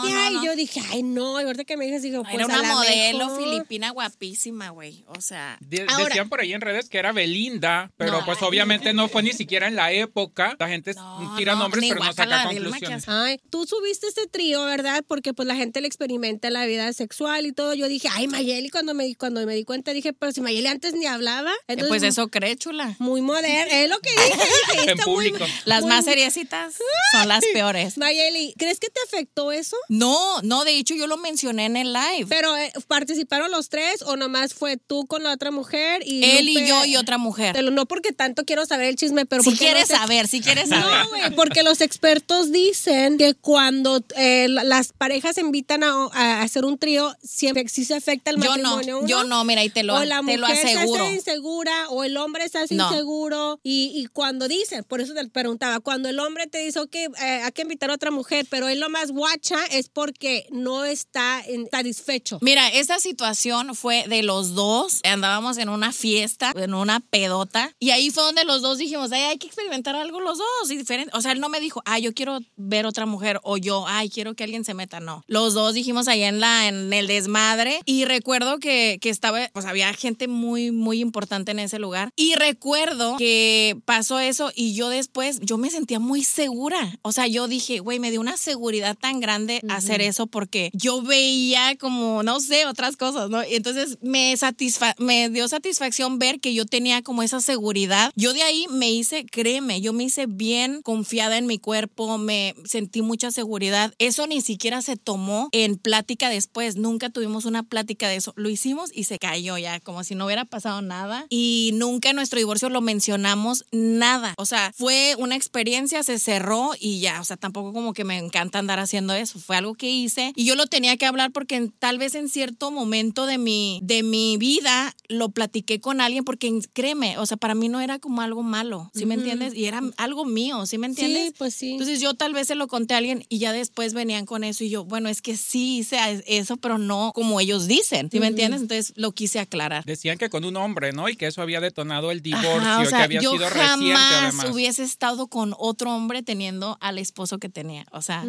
ella? 0.07 0.29
no, 0.29 0.31
no. 0.31 0.41
Y 0.43 0.45
yo 0.47 0.55
dije, 0.55 0.81
ay, 0.91 1.03
no. 1.03 1.39
Y 1.39 1.43
ahorita 1.43 1.63
que 1.65 1.77
me 1.77 1.85
dices, 1.85 2.01
digo, 2.01 2.23
pues 2.23 2.33
Era 2.35 2.43
a 2.45 2.47
una 2.47 2.61
la 2.61 2.73
modelo 2.75 3.27
mejor. 3.27 3.43
filipina 3.43 3.91
guapísima, 3.91 4.69
güey. 4.69 5.05
O 5.07 5.21
sea, 5.21 5.57
De- 5.61 5.85
Ahora- 5.87 6.05
decían 6.05 6.29
por 6.29 6.41
ahí 6.41 6.53
en 6.53 6.61
redes 6.61 6.89
que 6.89 6.97
era 6.97 7.11
Belinda, 7.11 7.91
pero 7.97 8.19
No. 8.19 8.25
pues 8.25 8.41
obviamente 8.41 8.93
no 8.93 9.07
fue 9.07 9.23
ni 9.23 9.33
siquiera 9.33 9.67
en 9.67 9.75
la 9.75 9.91
época. 9.91 10.55
La 10.59 10.67
gente 10.67 10.93
No, 10.93 11.35
tira 11.37 11.53
no, 11.53 11.59
nombres, 11.59 11.83
pero 11.87 11.99
no 11.99 12.05
guácala, 12.07 12.30
conclusiones. 12.43 13.03
Ay, 13.07 13.39
tú 13.49 13.65
subiste 13.65 14.07
este 14.07 14.27
trío, 14.27 14.63
¿verdad? 14.65 15.03
Porque 15.07 15.33
pues 15.33 15.47
la 15.47 15.55
gente 15.55 15.81
le 15.81 15.87
experimenta 15.87 16.49
la 16.49 16.65
vida 16.65 16.91
sexual 16.93 17.45
y 17.45 17.51
todo. 17.51 17.73
Yo 17.73 17.87
dije, 17.87 18.07
ay, 18.13 18.27
Mayeli, 18.27 18.69
cuando 18.69 18.93
me, 18.93 19.15
cuando 19.15 19.45
me 19.45 19.55
di 19.55 19.63
cuenta, 19.65 19.91
dije, 19.93 20.13
pero 20.13 20.31
si 20.31 20.41
Mayeli 20.41 20.67
antes 20.67 20.93
ni 20.93 21.05
hablaba. 21.05 21.51
Entonces, 21.67 21.89
pues 21.89 22.03
eso 22.03 22.27
cree, 22.29 22.55
chula. 22.55 22.95
Muy 22.99 23.21
moderno. 23.21 23.71
Es 23.73 23.89
lo 23.89 23.99
que 23.99 24.09
dije. 24.11 24.47
dije, 24.77 24.91
En 24.91 24.97
muy- 24.97 25.03
público. 25.05 25.45
Las 25.65 25.81
muy- 25.81 25.89
más 25.89 26.05
seriecitas 26.05 26.75
son 27.13 27.27
las 27.27 27.43
peores. 27.53 27.97
Mayeli, 27.97 28.53
¿crees 28.57 28.79
que 28.79 28.87
te 28.89 28.99
afectó 29.07 29.51
eso? 29.51 29.75
No, 29.89 30.41
no, 30.43 30.63
de 30.63 30.77
hecho 30.77 30.95
yo 30.95 31.07
lo 31.07 31.17
mencioné 31.17 31.65
en 31.65 31.77
el 31.77 31.93
live. 31.93 32.25
Pero 32.29 32.55
eh, 32.57 32.71
participaron 32.87 33.51
los 33.51 33.69
tres 33.69 34.01
o 34.03 34.15
nomás 34.15 34.53
fue 34.53 34.77
tú 34.77 35.05
con 35.07 35.23
la 35.23 35.31
otra 35.33 35.51
mujer 35.51 36.01
y 36.05 36.23
Él 36.23 36.47
Lupe? 36.47 36.61
y 36.61 36.67
yo 36.67 36.85
y 36.85 36.95
otra 36.97 37.17
mujer. 37.17 37.53
Te 37.55 37.61
lo- 37.61 37.71
No 37.71 37.85
porque 37.85 38.11
tanto 38.11 38.45
quiero 38.45 38.65
saber 38.65 38.87
el 38.87 38.95
chisme, 38.95 39.25
pero 39.25 39.43
Si 39.43 39.55
quieres 39.57 39.87
saber, 39.87 40.27
si 40.27 40.41
quieres 40.41 40.69
saber. 40.69 40.85
No, 41.03 41.09
güey, 41.09 41.35
porque 41.35 41.63
los 41.63 41.81
expertos 41.81 42.20
dicen 42.51 43.17
que 43.17 43.33
cuando 43.35 44.01
eh, 44.15 44.47
la- 44.49 44.63
las 44.63 44.93
parejas 44.93 45.35
se 45.35 45.41
invitan 45.41 45.83
a, 45.83 46.05
a 46.13 46.41
hacer 46.41 46.65
un 46.65 46.77
trío, 46.77 47.13
siempre 47.23 47.67
sí 47.67 47.85
se 47.85 47.95
afecta 47.95 48.31
el 48.31 48.37
Yo 48.37 48.43
no, 48.57 48.77
matrimonio. 48.77 48.99
uno. 48.99 49.07
yo 49.07 49.23
no, 49.23 49.43
mira, 49.43 49.63
y 49.63 49.69
te 49.69 49.83
lo, 49.83 49.95
o 49.95 50.03
la 50.03 50.21
te 50.23 50.37
lo 50.37 50.47
mujer 50.47 50.65
aseguro. 50.65 50.95
se 50.97 51.01
hace 51.07 51.13
insegura 51.15 51.89
o 51.89 52.03
el 52.03 52.17
hombre 52.17 52.47
se 52.49 52.59
hace 52.59 52.75
No. 52.75 52.89
inseguro 52.89 53.59
y, 53.63 53.91
y 53.95 54.05
cuando 54.07 54.47
dicen, 54.47 54.83
por 54.83 55.01
eso 55.01 55.13
te 55.13 55.27
preguntaba, 55.27 55.79
cuando 55.79 56.09
el 56.09 56.19
hombre 56.19 56.47
te 56.47 56.59
dice, 56.59 56.79
ok, 56.79 56.95
eh, 56.95 57.09
hay 57.43 57.51
que 57.51 57.61
invitar 57.63 57.89
a 57.91 57.95
otra 57.95 58.11
mujer, 58.11 58.45
pero 58.49 58.67
él 58.67 58.79
lo 58.79 58.89
más 58.89 59.11
guacha 59.11 59.57
es 59.71 59.89
porque 59.89 60.47
no 60.51 60.85
está 60.85 61.41
en- 61.45 61.67
satisfecho. 61.69 62.37
Mira, 62.41 62.67
esa 62.69 62.99
situación 62.99 63.75
fue 63.75 64.05
de 64.07 64.23
los 64.23 64.53
dos. 64.55 64.99
Andábamos 65.03 65.57
en 65.57 65.69
una 65.69 65.91
fiesta, 65.91 66.51
en 66.55 66.73
una 66.73 66.99
pedota. 66.99 67.75
Y 67.79 67.91
ahí 67.91 68.09
fue 68.09 68.23
donde 68.23 68.43
los 68.45 68.61
dos 68.61 68.77
dijimos, 68.77 69.11
"Ay, 69.11 69.21
hay 69.23 69.37
que 69.37 69.47
experimentar 69.47 69.95
algo 69.95 70.19
los 70.19 70.37
dos. 70.37 70.47
Y 70.69 70.77
diferente. 70.77 71.11
O 71.15 71.21
sea, 71.21 71.31
él 71.31 71.39
no 71.39 71.49
me 71.49 71.59
dijo, 71.59 71.81
ah, 71.85 71.99
yo 71.99 72.10
yo 72.11 72.15
quiero 72.15 72.39
ver 72.57 72.85
otra 72.85 73.05
mujer 73.05 73.39
o 73.43 73.55
yo, 73.57 73.85
ay, 73.87 74.09
quiero 74.09 74.35
que 74.35 74.43
alguien 74.43 74.65
se 74.65 74.73
meta. 74.73 74.99
No. 74.99 75.23
Los 75.27 75.53
dos 75.53 75.73
dijimos 75.73 76.09
allá 76.09 76.27
en, 76.27 76.41
la, 76.41 76.67
en 76.67 76.91
el 76.91 77.07
desmadre 77.07 77.79
y 77.85 78.03
recuerdo 78.03 78.59
que, 78.59 78.97
que 79.01 79.09
estaba, 79.09 79.49
pues 79.53 79.65
había 79.65 79.93
gente 79.93 80.27
muy, 80.27 80.71
muy 80.71 80.99
importante 80.99 81.51
en 81.51 81.59
ese 81.59 81.79
lugar. 81.79 82.09
Y 82.17 82.35
recuerdo 82.35 83.15
que 83.17 83.77
pasó 83.85 84.19
eso 84.19 84.51
y 84.53 84.73
yo 84.73 84.89
después, 84.89 85.39
yo 85.41 85.57
me 85.57 85.69
sentía 85.69 85.99
muy 85.99 86.23
segura. 86.23 86.99
O 87.01 87.13
sea, 87.13 87.27
yo 87.27 87.47
dije, 87.47 87.79
güey, 87.79 87.99
me 87.99 88.11
dio 88.11 88.19
una 88.19 88.35
seguridad 88.35 88.97
tan 88.99 89.21
grande 89.21 89.61
hacer 89.69 90.01
eso 90.01 90.27
porque 90.27 90.69
yo 90.73 91.01
veía 91.01 91.77
como, 91.77 92.23
no 92.23 92.41
sé, 92.41 92.65
otras 92.65 92.97
cosas, 92.97 93.29
¿no? 93.29 93.41
Y 93.47 93.55
entonces 93.55 93.97
me, 94.01 94.35
satisfa 94.35 94.95
me 94.97 95.29
dio 95.29 95.47
satisfacción 95.47 96.19
ver 96.19 96.41
que 96.41 96.53
yo 96.53 96.65
tenía 96.65 97.01
como 97.03 97.23
esa 97.23 97.39
seguridad. 97.39 98.11
Yo 98.15 98.33
de 98.33 98.43
ahí 98.43 98.67
me 98.69 98.91
hice, 98.91 99.25
créeme, 99.25 99.79
yo 99.79 99.93
me 99.93 100.03
hice 100.03 100.25
bien 100.25 100.81
confiada 100.81 101.37
en 101.37 101.45
mi 101.45 101.57
cuerpo, 101.61 102.00
me 102.17 102.55
sentí 102.65 103.01
mucha 103.01 103.31
seguridad. 103.31 103.93
Eso 103.97 104.27
ni 104.27 104.41
siquiera 104.41 104.81
se 104.81 104.97
tomó 104.97 105.49
en 105.51 105.77
plática 105.77 106.29
después, 106.29 106.75
nunca 106.75 107.09
tuvimos 107.09 107.45
una 107.45 107.63
plática 107.63 108.07
de 108.07 108.15
eso. 108.15 108.33
Lo 108.35 108.49
hicimos 108.49 108.91
y 108.93 109.05
se 109.05 109.19
cayó 109.19 109.57
ya, 109.57 109.79
como 109.79 110.03
si 110.03 110.15
no 110.15 110.25
hubiera 110.25 110.45
pasado 110.45 110.81
nada. 110.81 111.25
Y 111.29 111.71
nunca 111.73 112.09
en 112.09 112.15
nuestro 112.15 112.39
divorcio 112.39 112.69
lo 112.69 112.81
mencionamos 112.81 113.65
nada. 113.71 114.33
O 114.37 114.45
sea, 114.45 114.71
fue 114.75 115.15
una 115.17 115.35
experiencia, 115.35 116.03
se 116.03 116.19
cerró 116.19 116.71
y 116.79 116.99
ya. 116.99 117.21
O 117.21 117.23
sea, 117.23 117.37
tampoco 117.37 117.73
como 117.73 117.93
que 117.93 118.03
me 118.03 118.17
encanta 118.17 118.59
andar 118.59 118.79
haciendo 118.79 119.13
eso. 119.13 119.39
Fue 119.39 119.57
algo 119.57 119.75
que 119.75 119.89
hice 119.89 120.33
y 120.35 120.45
yo 120.45 120.55
lo 120.55 120.67
tenía 120.67 120.97
que 120.97 121.05
hablar 121.05 121.31
porque 121.31 121.69
tal 121.79 121.97
vez 121.97 122.15
en 122.15 122.29
cierto 122.29 122.71
momento 122.71 123.25
de 123.25 123.37
mi, 123.37 123.79
de 123.83 124.03
mi 124.03 124.37
vida 124.37 124.95
lo 125.07 125.29
platiqué 125.29 125.79
con 125.79 126.01
alguien 126.01 126.23
porque 126.23 126.59
créeme, 126.73 127.17
o 127.17 127.25
sea, 127.25 127.37
para 127.37 127.55
mí 127.55 127.69
no 127.69 127.81
era 127.81 127.99
como 127.99 128.21
algo 128.21 128.43
malo, 128.43 128.89
¿sí 128.93 129.05
me 129.05 129.15
entiendes? 129.15 129.53
Y 129.53 129.65
era 129.65 129.81
algo 129.97 130.25
mío, 130.25 130.65
¿sí 130.65 130.77
me 130.77 130.87
entiendes? 130.87 131.27
Sí, 131.27 131.33
pues 131.37 131.53
sí. 131.55 131.71
Entonces 131.71 131.90
yo 131.99 132.13
tal 132.13 132.33
vez 132.33 132.47
se 132.47 132.55
lo 132.55 132.67
conté 132.67 132.93
a 132.93 132.97
alguien 132.97 133.25
y 133.29 133.39
ya 133.39 133.51
después 133.51 133.93
venían 133.93 134.25
con 134.25 134.43
eso 134.43 134.63
y 134.63 134.69
yo, 134.69 134.85
bueno, 134.85 135.09
es 135.09 135.21
que 135.21 135.35
sí 135.35 135.79
hice 135.79 135.97
eso, 136.27 136.57
pero 136.57 136.77
no 136.77 137.11
como 137.13 137.39
ellos 137.39 137.67
dicen, 137.67 138.09
¿sí 138.11 138.19
me 138.19 138.27
entiendes? 138.27 138.61
Entonces 138.61 138.93
lo 138.95 139.11
quise 139.11 139.39
aclarar. 139.39 139.83
Decían 139.85 140.17
que 140.17 140.29
con 140.29 140.45
un 140.45 140.55
hombre, 140.57 140.93
¿no? 140.93 141.09
Y 141.09 141.15
que 141.15 141.27
eso 141.27 141.41
había 141.41 141.59
detonado 141.59 142.11
el 142.11 142.21
divorcio, 142.21 142.51
Ajá, 142.59 142.81
o 142.81 142.85
sea, 142.85 142.99
que 142.99 143.03
había 143.05 143.21
yo 143.21 143.31
sido 143.31 143.47
jamás 143.49 143.79
reciente 143.79 143.93
además. 144.01 144.45
hubiese 144.51 144.83
estado 144.83 145.27
con 145.27 145.53
otro 145.57 145.91
hombre 145.93 146.21
teniendo 146.23 146.77
al 146.81 146.97
esposo 146.99 147.37
que 147.39 147.49
tenía. 147.49 147.85
O 147.91 148.01
sea, 148.01 148.23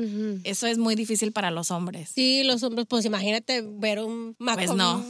eso 0.44 0.66
es 0.66 0.78
muy 0.78 0.94
difícil 0.94 1.32
para 1.32 1.50
los 1.50 1.70
hombres. 1.70 2.10
Sí, 2.14 2.42
los 2.44 2.62
hombres, 2.62 2.86
pues 2.88 3.04
imagínate 3.04 3.62
ver 3.62 4.00
un 4.00 4.34
Pues 4.38 4.70
no. 4.74 5.04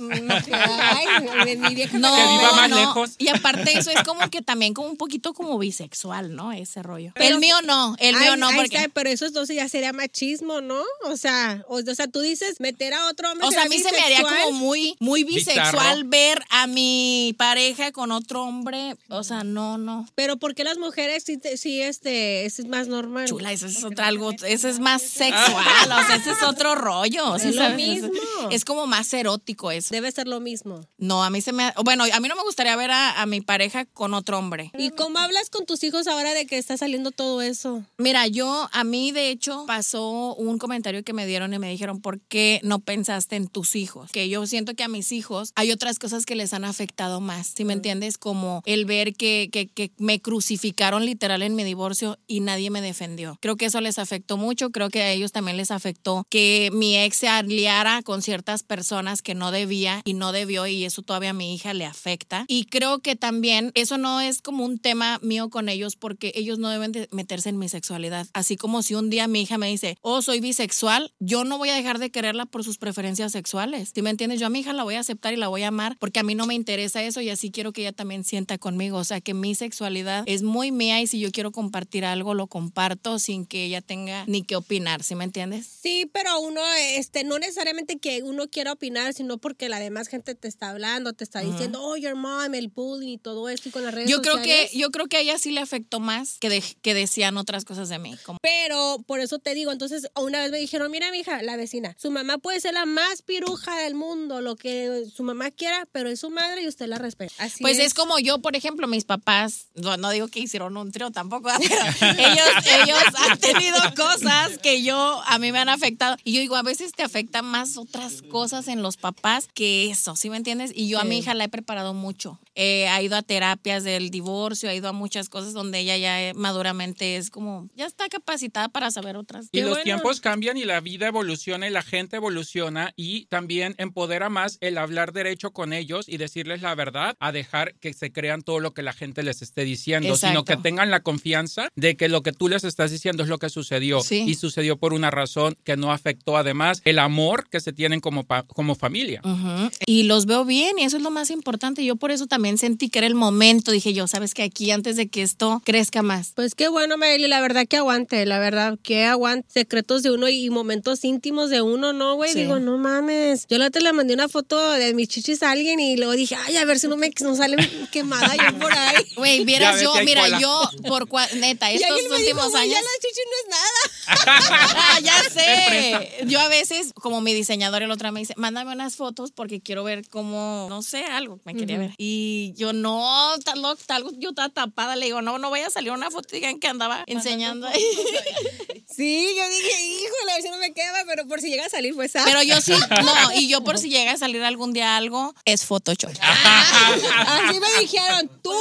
Ay, 0.53 1.57
mi 1.57 1.75
vieja 1.75 1.99
No, 1.99 2.15
Que 2.15 2.23
viva 2.23 2.53
más 2.57 2.71
no. 2.71 2.77
lejos. 2.77 3.11
Y 3.19 3.29
aparte 3.29 3.79
eso 3.79 3.91
es 3.91 4.03
como 4.03 4.29
que 4.31 4.43
también 4.43 4.75
como 4.75 4.89
un 4.89 4.97
poquito 4.97 5.33
como 5.35 5.59
bisexual, 5.59 6.35
¿no? 6.35 6.53
Ese 6.53 6.83
rollo. 6.83 7.13
Pero 7.15 7.35
el 7.35 7.41
mío 7.41 7.57
no, 7.65 7.97
el 7.99 8.17
mío 8.17 8.32
No, 8.37 8.49
porque... 8.55 8.77
está, 8.77 8.89
pero 8.89 9.11
eso 9.11 9.27
entonces 9.27 9.57
ya 9.57 9.69
sería 9.69 9.93
machismo, 9.93 10.61
¿no? 10.61 10.83
O 11.05 11.17
sea, 11.17 11.65
o, 11.69 11.77
o 11.79 11.95
sea, 11.95 12.07
tú 12.09 12.21
dices 12.21 12.61
meter 12.61 12.95
a 12.95 13.07
otro 13.09 13.31
hombre. 13.31 13.47
O 13.47 13.51
sea, 13.51 13.61
a 13.61 13.63
¿será 13.65 13.77
mí 13.77 13.83
se 13.83 13.93
me 13.93 14.01
haría 14.01 14.23
como 14.23 14.53
muy, 14.53 14.97
muy 15.01 15.25
bisexual 15.25 15.73
Bizarro. 16.05 16.09
ver 16.09 16.43
a 16.51 16.67
mi 16.67 17.35
pareja 17.39 17.93
con 17.93 18.13
otro 18.13 18.43
hombre. 18.43 18.97
O 19.09 19.23
sea, 19.25 19.45
no, 19.45 19.79
no. 19.79 20.07
Pero 20.15 20.37
¿por 20.37 20.55
qué 20.55 20.65
las 20.65 20.79
mujeres 20.79 21.23
sí, 21.25 21.37
te- 21.39 21.57
sí 21.57 21.81
este, 21.83 22.45
es 22.47 22.65
más 22.67 22.89
normal? 22.89 23.27
Chula, 23.29 23.53
eso 23.53 23.67
es 23.67 23.83
otra 23.85 24.07
algo, 24.09 24.33
eso 24.47 24.69
es 24.69 24.79
más 24.79 25.03
sexual, 25.03 25.93
o 25.93 26.07
sea, 26.07 26.17
ese 26.17 26.31
es 26.33 26.43
otro 26.43 26.75
rollo. 26.75 27.39
¿sí 27.39 27.49
Es 27.49 27.55
lo 27.57 27.63
sabes? 27.63 27.77
mismo. 27.77 28.11
Es 28.51 28.65
como 28.65 28.87
más 28.87 29.13
erótico 29.15 29.71
eso. 29.71 29.89
Debe 29.93 30.11
ser 30.13 30.29
lo 30.29 30.41
mismo. 30.41 30.87
No, 30.99 31.23
a 31.25 31.31
mí 31.31 31.41
se 31.41 31.53
me, 31.53 31.73
bueno, 31.85 32.05
a 32.13 32.21
mí 32.21 32.29
no 32.29 32.37
me 32.37 32.43
gustaría 32.43 32.75
ver 32.77 32.91
a, 32.91 33.21
a 33.21 33.27
mi 33.27 33.41
pareja 33.41 33.85
con 33.87 34.15
otro 34.15 34.39
hombre. 34.39 34.71
¿Y 34.77 34.91
cómo 34.91 35.19
hablas 35.19 35.51
con 35.51 35.67
tus 35.67 35.83
hijos 35.85 36.07
ahora 36.07 36.35
de 36.35 36.47
que 36.47 36.59
está 36.59 36.77
saliendo 36.77 37.11
todo 37.11 37.43
eso? 37.43 37.85
Mira, 37.99 38.22
yo, 38.27 38.69
a 38.73 38.85
mí 38.85 39.13
de 39.13 39.31
hecho 39.31 39.65
pasó 39.67 40.35
un 40.35 40.59
comentario 40.59 41.03
que 41.03 41.13
me 41.13 41.27
dieron 41.27 41.55
y 41.55 41.59
me 41.59 41.71
dijeron, 41.71 42.01
¿por 42.01 42.21
qué 42.21 42.61
no 42.63 42.81
pensaste 42.81 43.37
en 43.37 43.49
tus 43.49 43.77
hijos? 43.77 44.11
Que 44.13 44.29
yo 44.29 44.47
siento 44.47 44.75
que 44.75 44.85
a 44.85 44.89
mis 44.89 45.13
hijos 45.13 45.53
hay 45.55 45.73
otras 45.73 45.99
cosas 45.99 46.27
que 46.27 46.37
les 46.37 46.53
han 46.53 46.65
afectado 46.65 47.21
más, 47.21 47.53
¿sí 47.57 47.65
me 47.65 47.73
entiendes? 47.73 48.19
Como 48.19 48.63
el 48.67 48.85
ver 48.85 49.15
que, 49.15 49.49
que, 49.53 49.69
que 49.69 49.93
me 49.99 50.21
crucificaron 50.21 51.05
literal 51.07 51.43
en 51.43 51.55
mi 51.55 51.65
divorcio 51.65 52.19
y 52.27 52.41
nadie 52.41 52.71
me 52.71 52.81
defendió. 52.81 53.39
Creo 53.41 53.57
que 53.57 53.67
eso 53.67 53.81
les 53.81 53.99
afectó 53.99 54.37
mucho, 54.37 54.71
creo 54.71 54.91
que 54.91 55.03
a 55.03 55.11
ellos 55.11 55.33
también 55.33 55.57
les 55.57 55.71
afectó 55.71 56.27
que 56.29 56.71
mi 56.73 56.97
ex 56.97 57.17
se 57.17 57.29
aliara 57.29 58.03
con 58.03 58.23
ciertas 58.23 58.63
personas 58.63 59.23
que 59.23 59.35
no 59.35 59.51
debía 59.51 60.03
y 60.05 60.15
no 60.15 60.33
debió 60.33 60.67
y 60.67 60.85
eso 60.85 61.03
todavía 61.03 61.31
a 61.31 61.35
mi 61.35 61.55
hija 61.55 61.75
le 61.75 61.85
afecta. 61.85 62.45
Y 62.49 62.65
creo 62.67 63.01
que 63.01 63.17
también 63.17 63.73
eso 63.75 63.99
no 63.99 64.21
es 64.21 64.43
como 64.43 64.65
un 64.65 64.79
tema 64.79 65.19
mío 65.23 65.51
con 65.51 65.69
ellos 65.69 65.97
porque 65.97 66.33
ellos 66.35 66.59
no 66.59 66.69
deben 66.69 66.93
de 66.93 67.09
meterse 67.11 67.49
en 67.49 67.59
mi 67.59 67.69
sexualidad. 67.69 68.12
Así 68.35 68.57
como 68.57 68.83
si 68.83 68.95
un 68.95 69.11
día 69.11 69.27
mi 69.29 69.43
hija 69.43 69.59
me 69.59 69.69
dice, 69.69 69.97
oh, 70.01 70.23
soy 70.23 70.41
bisexual, 70.41 71.13
yo 71.19 71.45
no 71.45 71.59
voy 71.59 71.71
a 71.71 71.75
dejar 71.75 71.99
de 71.99 72.11
quererla 72.11 72.47
por 72.47 72.65
sus 72.65 72.79
preferencias 72.79 73.33
sexuales. 73.33 73.91
¿Sí 73.95 74.03
me 74.03 74.11
entiendes? 74.11 74.41
Yo 74.41 74.47
a 74.47 74.51
mi 74.51 74.61
hija 74.61 74.73
la 74.73 74.83
voy 74.85 74.95
a 74.95 75.01
aceptar 75.01 75.33
y 75.33 75.37
la 75.37 75.49
voy 75.49 75.63
a 75.63 75.69
amar 75.69 75.97
porque 75.99 76.21
a 76.21 76.23
mí 76.23 76.35
no 76.35 76.47
me 76.47 76.55
interesa 76.55 77.03
eso 77.03 77.21
y 77.21 77.31
así 77.31 77.51
quiero 77.51 77.73
que 77.73 77.83
ella 77.83 77.93
también 77.93 78.25
sienta 78.25 78.59
conmigo. 78.59 78.99
O 78.99 79.05
sea, 79.05 79.21
que 79.21 79.35
mi 79.35 79.55
sexualidad 79.55 80.25
es 80.27 80.43
muy 80.43 80.73
mía 80.73 81.01
y 81.01 81.07
si 81.07 81.19
yo 81.21 81.31
quiero 81.31 81.51
compartir 81.53 82.05
algo, 82.05 82.35
lo 82.35 82.47
comparto 82.47 83.19
sin 83.19 83.47
que 83.47 83.65
ella 83.65 83.81
tenga 83.81 84.25
ni 84.27 84.43
que 84.43 84.57
opinar. 84.57 85.03
¿Sí 85.03 85.15
me 85.15 85.25
entiendes? 85.25 85.67
Sí, 85.83 86.09
pero 86.13 86.41
uno, 86.41 86.61
este, 86.91 87.25
no 87.25 87.39
necesariamente 87.39 87.99
que 87.99 88.23
uno 88.23 88.49
quiera 88.49 88.73
opinar, 88.73 89.15
sino 89.15 89.39
porque 89.39 89.69
la 89.69 89.79
demás 89.81 90.09
gente 90.09 90.35
te 90.35 90.49
está 90.49 90.71
hablando, 90.71 91.13
te 91.13 91.25
está 91.25 91.41
diciendo, 91.41 91.81
oh, 91.83 91.97
your 91.97 92.15
mom, 92.17 92.55
el 92.55 92.69
bullying 92.69 93.09
y 93.15 93.19
todo 93.19 93.49
esto 93.49 93.69
y 93.69 93.73
con 93.73 93.85
las 93.85 93.95
redes 93.95 94.11
Yo 94.11 94.21
creo 94.23 94.37
que 94.37 94.43
sociales. 94.43 94.73
yo 94.73 94.91
creo 94.91 95.07
que 95.07 95.17
a 95.17 95.21
ella 95.21 95.39
sí 95.39 95.51
le 95.51 95.61
afectó 95.61 96.01
más 96.01 96.39
que, 96.39 96.49
de- 96.49 96.63
que 96.83 96.95
decían 96.95 97.37
otras 97.37 97.65
cosas 97.65 97.89
de 97.89 97.99
mí. 97.99 98.02
Como, 98.25 98.39
Pero 98.43 99.03
por 99.07 99.21
eso 99.21 99.39
te 99.39 99.55
digo, 99.55 99.73
entonces 99.73 100.09
una 100.15 100.41
vez 100.41 100.51
me 100.51 100.59
dijeron, 100.59 100.91
mira, 100.91 101.11
mija, 101.11 101.43
la 101.43 101.57
vecina, 101.57 101.97
su 101.99 102.11
mamá 102.11 102.39
puede 102.39 102.61
ser 102.61 102.75
la 102.75 102.87
más 102.87 103.23
piruja 103.23 103.79
del 103.79 103.95
mundo, 103.95 104.41
lo 104.41 104.57
que 104.57 105.05
su 105.15 105.23
mamá 105.23 105.51
quiera, 105.51 105.87
pero 105.93 106.09
es 106.09 106.21
su 106.21 106.31
madre 106.31 106.63
y 106.63 106.69
usted 106.69 106.87
la 106.87 106.99
respeta. 106.99 107.33
Así 107.39 107.63
pues 107.63 107.79
es. 107.79 107.95
como 107.95 108.19
yo, 108.19 108.41
por 108.41 108.57
ejemplo, 108.57 108.87
mis 108.87 109.05
papás, 109.05 109.67
no, 109.75 109.97
no 109.97 110.11
digo 110.11 110.29
que 110.29 110.41
hicieron 110.41 110.77
un 110.77 110.93
trío 110.93 111.11
tampoco, 111.11 111.49
pero 112.01 112.19
ellos, 112.19 112.49
ellos 112.83 112.99
han 113.29 113.39
tenido 113.39 113.79
cosas 113.97 114.59
que 114.59 114.83
yo, 114.83 115.23
a 115.27 115.39
mí 115.39 115.53
me 115.53 115.59
han 115.59 115.69
afectado. 115.69 116.17
Y 116.25 116.33
yo 116.33 116.41
digo, 116.41 116.57
a 116.57 116.63
veces 116.63 116.93
te 116.93 117.03
afectan 117.03 117.45
más 117.45 117.77
otras 117.77 118.23
cosas 118.23 118.69
en 118.69 118.83
los 118.83 118.97
papás 118.97 119.49
que 119.53 119.91
eso, 119.91 120.17
¿sí 120.17 120.31
me 120.31 120.37
entiendes? 120.37 120.73
Y 120.75 120.89
yo 120.89 120.99
a 120.99 121.05
mi 121.05 121.19
hija 121.19 121.35
la 121.35 121.45
he 121.45 121.49
preparado 121.49 121.95
mucho. 121.95 122.39
Eh, 122.55 122.89
ha 122.89 123.01
ido 123.01 123.17
a 123.17 123.23
terapias 123.23 123.85
del 123.85 124.11
divorcio, 124.11 124.69
ha 124.69 124.75
ido 124.75 124.89
a 124.89 124.93
muchas 124.93 125.29
cosas 125.29 125.53
donde 125.53 125.79
ella 125.79 125.97
ya 125.97 126.23
eh, 126.23 126.35
maduramente 126.35 127.17
es 127.17 127.31
como, 127.31 127.69
ya 127.75 127.87
está 127.93 128.09
capacitada 128.09 128.69
para 128.69 128.91
saber 128.91 129.17
otras. 129.17 129.47
Y 129.53 129.59
Qué 129.59 129.61
los 129.63 129.71
bueno. 129.71 129.85
tiempos 129.85 130.21
cambian 130.21 130.57
y 130.57 130.65
la 130.65 130.81
vida 130.81 131.07
evoluciona 131.07 131.67
y 131.69 131.71
la 131.71 131.83
gente 131.83 132.17
evoluciona 132.17 132.93
y 132.97 133.27
también 133.27 133.75
empodera 133.79 134.29
más 134.31 134.59
el 134.61 134.79
hablar 134.79 135.13
derecho 135.13 135.51
con 135.53 135.73
ellos 135.73 136.09
y 136.09 136.17
decirles 136.17 136.63
la 136.63 136.75
verdad 136.75 137.15
a 137.21 137.33
dejar 137.33 137.75
que 137.75 137.93
se 137.93 138.11
crean 138.13 138.43
todo 138.43 138.61
lo 138.61 138.73
que 138.73 138.83
la 138.83 138.93
gente 138.93 139.23
les 139.23 139.43
esté 139.43 139.65
diciendo, 139.65 140.17
sino 140.17 140.33
Exacto. 140.41 140.45
que 140.45 140.57
tengan 140.63 140.91
la 140.91 141.01
confianza 141.03 141.69
de 141.77 141.97
que 141.97 142.09
lo 142.09 142.23
que 142.23 142.33
tú 142.33 142.49
les 142.49 142.65
estás 142.65 142.91
diciendo 142.91 143.23
es 143.23 143.29
lo 143.29 143.39
que 143.39 143.51
sucedió 143.51 144.01
Sí. 144.01 144.25
y 144.27 144.35
sucedió 144.35 144.77
por 144.79 144.93
una 144.95 145.11
razón 145.11 145.57
que 145.65 145.77
no 145.77 145.93
afectó 145.93 146.37
además 146.37 146.81
el 146.85 146.99
amor 146.99 147.49
que 147.51 147.61
se 147.61 147.73
tienen 147.73 148.01
como, 148.01 148.27
como 148.55 148.75
familia. 148.75 149.21
Ujú. 149.25 149.71
Y 149.87 150.05
los 150.05 150.25
veo 150.27 150.45
bien 150.45 150.79
y 150.79 150.85
eso 150.85 150.97
es 150.97 151.03
lo 151.03 151.11
más 151.11 151.31
importante. 151.31 151.85
Yo 151.85 151.97
por 151.97 152.11
eso 152.11 152.27
también 152.27 152.57
sentí 152.59 152.89
que 152.89 152.99
era 153.01 153.07
el 153.07 153.15
momento. 153.15 153.71
Dije 153.73 153.93
yo, 153.93 154.07
sabes 154.07 154.33
que 154.35 154.43
aquí 154.43 154.71
antes 154.71 154.97
de 154.97 155.09
que 155.09 155.23
esto 155.23 155.61
crezca 155.65 156.03
más. 156.03 156.33
Pues 156.35 156.55
qué 156.55 156.69
bueno, 156.69 156.97
Mayeli, 156.97 157.29
la 157.29 157.41
verdad 157.41 157.67
que 157.69 157.81
aguante, 157.83 158.25
la 158.27 158.39
verdad 158.39 158.79
que 158.83 159.05
aguante 159.05 159.49
secretos 159.53 160.03
de 160.03 160.11
uno 160.11 160.29
y 160.29 160.49
momentos 160.51 161.05
íntimos 161.05 161.51
de 161.51 161.63
uno, 161.63 161.93
¿no, 161.93 162.15
güey? 162.15 162.33
Sí. 162.33 162.41
Digo, 162.43 162.59
no 162.59 162.79
mames. 162.79 163.47
Yo 163.49 163.59
la 163.59 163.67
otra 163.67 163.81
le 163.83 163.93
mandé 163.93 164.15
una 164.15 164.29
foto 164.29 164.59
de 164.73 164.95
mis 164.95 165.09
chichis 165.09 165.43
a 165.43 165.51
alguien 165.51 165.81
y 165.81 165.97
luego 165.97 166.13
dije, 166.13 166.37
ay, 166.47 166.57
a 166.57 166.65
ver 166.65 166.79
si 166.79 166.89
no 166.89 166.97
me 166.97 167.11
no 167.21 167.37
sale 167.37 167.57
quemada 167.91 168.35
yo 168.35 168.59
por 168.59 168.73
ahí. 168.73 169.05
Güey, 169.17 169.45
vieras 169.45 169.81
yo, 169.83 169.93
mira, 170.05 170.23
cola. 170.23 170.41
yo 170.41 170.61
por 170.89 171.07
cua- 171.09 171.31
neta, 171.35 171.71
Y 171.71 171.77
estos 171.77 171.91
alguien 171.91 172.11
me 172.11 172.17
dijo, 172.19 172.31
últimos 172.31 172.51
"Güey, 172.51 172.63
años. 172.63 172.75
Ya 172.75 172.81
la 172.81 172.89
chichi 173.01 173.21
no 173.27 173.37
es 173.43 173.49
nada. 173.51 174.75
Ah, 174.75 175.01
ya 175.03 175.31
sé. 175.31 176.25
Yo 176.27 176.41
a 176.41 176.49
veces, 176.49 176.93
como 176.95 177.21
mi 177.21 177.35
diseñador 177.35 177.83
el 177.83 177.91
otro 177.91 178.11
me 178.13 178.21
dice, 178.21 178.35
mándame 178.37 178.73
unas 178.73 178.97
fotos 178.97 179.31
porque 179.33 179.61
quiero 179.61 179.85
ver 179.85 180.09
cómo, 180.09 180.67
no 180.71 180.83
sé, 180.83 181.05
algo 181.05 181.39
me 181.45 181.55
quería 181.55 181.79
ver. 181.79 181.93
Y 181.99 182.53
yo 182.57 182.73
no, 182.73 183.33
tal, 183.45 183.63
tal, 183.87 184.05
yo 184.19 184.31
estaba 184.31 184.49
tapada, 184.49 184.97
le 184.97 185.07
digo, 185.07 185.21
no, 185.23 185.39
no 185.39 185.51
vaya 185.51 185.67
a 185.67 185.71
salir 185.71 185.93
una 185.93 186.11
foto 186.11 186.29
y 186.33 186.37
digan 186.41 186.59
que 186.59 186.69
andaba 186.69 187.05
enseñando 187.07 187.69
ahí. 187.73 188.82
Sí, 188.95 189.27
yo 189.37 189.49
dije, 189.49 189.85
híjole, 189.85 190.33
a 190.33 190.35
ver 190.35 190.43
si 190.43 190.51
no 190.51 190.57
me 190.59 190.73
queda, 190.73 191.05
pero 191.07 191.27
por 191.27 191.41
si 191.41 191.49
llega 191.49 191.67
a 191.67 191.69
salir, 191.69 191.95
pues 191.95 192.15
ah. 192.17 192.23
Pero 192.25 192.43
yo 192.43 192.61
sí, 192.61 192.73
no, 193.05 193.33
y 193.35 193.49
yo 193.49 193.63
por 193.65 193.79
si 193.79 193.89
llega 193.89 194.13
a 194.13 194.17
salir 194.19 194.43
algún 194.43 194.73
día 194.73 194.97
algo, 194.97 195.35
es 195.45 195.65
Photoshop. 195.65 196.13
Así 196.21 197.59
me 197.61 197.81
dijeron, 197.81 198.31
tú, 198.43 198.53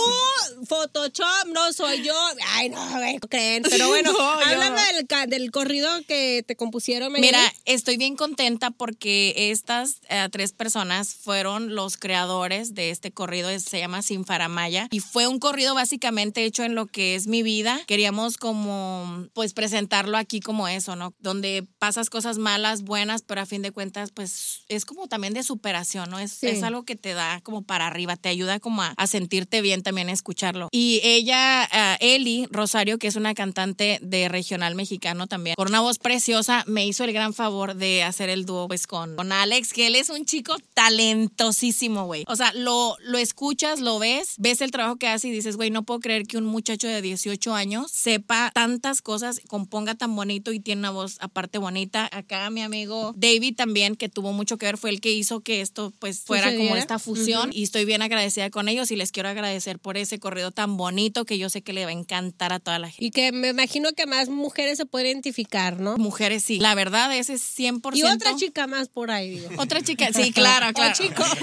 Photoshop, 0.68 1.48
no 1.54 1.72
soy 1.74 2.04
yo. 2.04 2.14
Ay, 2.54 2.70
no, 2.70 2.90
güey, 2.92 3.20
creen. 3.20 3.64
Pero 3.70 3.88
bueno, 3.90 4.12
No, 4.14 4.20
háblame 4.20 4.80
no. 4.80 5.18
del, 5.20 5.30
del 5.30 5.52
corrido 5.52 5.90
que 6.08 6.44
te 6.48 6.56
compusieron. 6.56 7.12
Mira, 7.14 7.40
estoy 7.66 7.98
bien 7.98 8.16
contenta 8.16 8.72
porque 8.72 9.34
estas 9.52 9.96
eh, 10.10 10.28
tres 10.32 10.54
personas 10.54 11.14
fueron 11.14 11.76
los 11.76 11.98
creadores 11.98 12.74
de 12.74 12.90
este 12.90 13.12
corrido, 13.12 13.50
se 13.60 13.80
llama 13.80 14.02
Sin 14.02 14.26
Faramaya, 14.26 14.88
y 14.92 15.00
fue 15.00 15.28
un 15.28 15.40
corrido 15.40 15.76
básicamente 15.76 16.46
hecho 16.46 16.64
en 16.64 16.76
lo 16.76 16.86
que 16.86 17.16
es 17.16 17.28
mi 17.28 17.44
vida. 17.44 17.82
Queríamos 17.88 18.38
como, 18.38 19.28
pues, 19.34 19.54
presentarlo 19.54 20.18
aquí 20.22 20.40
como 20.40 20.68
eso, 20.68 20.96
¿no? 20.96 21.14
Donde 21.20 21.68
pasas 21.80 22.10
cosas 22.10 22.38
malas, 22.38 22.84
buenas, 22.84 23.22
pero 23.24 23.42
a 23.42 23.46
fin 23.46 23.62
de 23.62 23.72
cuentas, 23.72 24.12
pues, 24.12 24.64
es 24.70 24.86
como 24.86 25.08
también 25.08 25.34
de 25.34 25.44
superación, 25.44 26.10
¿no? 26.10 26.20
Es, 26.20 26.32
Sí. 26.32 26.48
es 26.48 26.64
algo 26.64 26.84
que 26.84 26.96
te 26.96 27.14
da 27.14 27.42
como 27.42 27.62
para 27.64 27.88
arriba, 27.88 28.16
te 28.16 28.30
ayuda 28.30 28.60
como 28.60 28.82
a, 28.82 28.94
a 28.98 29.08
sentirte 29.08 29.62
bien 29.62 29.84
también 29.84 30.10
a 30.10 30.14
escucharlo. 30.14 30.70
Y 30.72 31.02
ella, 31.04 31.68
ah, 31.72 31.98
Eli 32.00 32.48
Rosario, 32.52 32.98
que 32.98 33.08
es 33.08 33.16
una 33.16 33.34
cantante 33.34 34.00
de 34.02 34.30
regional 34.30 34.76
mexicano 34.76 35.28
también, 35.28 35.56
con 35.56 35.68
una 35.68 35.82
voz 35.82 36.00
preciosa, 36.00 36.64
me 36.68 36.86
hizo 36.88 37.04
el 37.04 37.14
gran 37.14 37.34
favor 37.34 37.76
de 37.76 38.04
hacer 38.04 38.30
el 38.30 38.46
dúo 38.46 38.68
pues 38.68 38.88
con, 38.88 39.16
con 39.16 39.32
Alex, 39.32 39.74
que 39.74 39.88
él 39.88 39.96
es 39.96 40.10
un 40.10 40.26
chico 40.26 40.56
talentosísimo, 40.74 42.06
güey. 42.06 42.24
O 42.28 42.36
sea, 42.36 42.54
lo, 42.54 42.96
lo 43.02 43.18
escuchas, 43.18 43.80
lo 43.80 44.00
ves, 44.00 44.36
ves 44.38 44.62
el 44.62 44.72
trabajo 44.72 44.98
que 44.98 45.08
hace 45.08 45.28
y 45.28 45.32
dices, 45.32 45.58
güey, 45.58 45.70
no 45.70 45.84
puedo 45.84 46.00
creer 46.00 46.24
que 46.28 46.38
un 46.38 46.46
muchacho 46.46 46.88
de 46.88 47.02
18 47.02 47.54
años 47.54 47.92
sepa 47.92 48.52
tantas 48.54 49.02
cosas, 49.02 49.42
componga 49.48 49.96
tan 49.96 50.11
bonito 50.16 50.52
y 50.52 50.60
tiene 50.60 50.80
una 50.80 50.92
voz 50.92 51.18
aparte 51.20 51.58
bonita. 51.58 52.10
Acá 52.12 52.50
mi 52.50 52.62
amigo 52.62 53.14
David 53.16 53.56
también, 53.56 53.96
que 53.96 54.10
tuvo 54.10 54.34
mucho 54.34 54.58
que 54.58 54.66
ver, 54.66 54.78
fue 54.78 54.90
el 54.90 55.02
que 55.02 55.12
hizo 55.12 55.42
que 55.42 55.62
esto 55.62 55.94
pues 56.00 56.22
fuera 56.22 56.56
como 56.56 56.76
esta 56.76 57.00
fusión 57.00 57.50
y 57.54 57.64
estoy 57.64 57.86
bien 57.86 58.02
agradecida 58.02 58.50
con 58.50 58.70
ellos 58.70 58.92
y 58.92 58.96
les 58.96 59.12
quiero 59.12 59.30
agradecer 59.30 59.80
por 59.80 59.98
ese 59.98 60.20
corrido 60.20 60.52
tan 60.52 60.78
bonito 60.78 61.26
que 61.26 61.38
yo 61.38 61.50
sé 61.50 61.62
que 61.62 61.74
le 61.74 61.86
va 61.86 61.92
a 61.92 61.94
encantar 61.94 62.54
a 62.54 62.60
toda 62.60 62.80
la 62.80 62.90
gente. 62.90 63.06
Y 63.06 63.12
que 63.12 63.32
me 63.32 63.50
imagino 63.50 63.92
que 63.94 64.06
más 64.06 64.30
mujeres 64.30 64.78
se 64.78 64.86
pueden 64.86 65.08
identificar, 65.08 65.80
¿no? 65.80 65.98
Mujeres, 65.98 66.44
sí. 66.44 66.60
La 66.60 66.76
verdad, 66.76 67.16
ese 67.16 67.34
es 67.34 67.60
100%. 67.60 67.96
Y 67.96 68.04
otra 68.04 68.36
chica 68.36 68.68
más 68.68 68.88
por 68.88 69.12
ahí, 69.12 69.30
digo. 69.30 69.50
Otra 69.58 69.82
chica, 69.82 70.12
sí, 70.14 70.32
claro, 70.32 70.74
claro. 70.74 70.94
chico. 70.96 71.24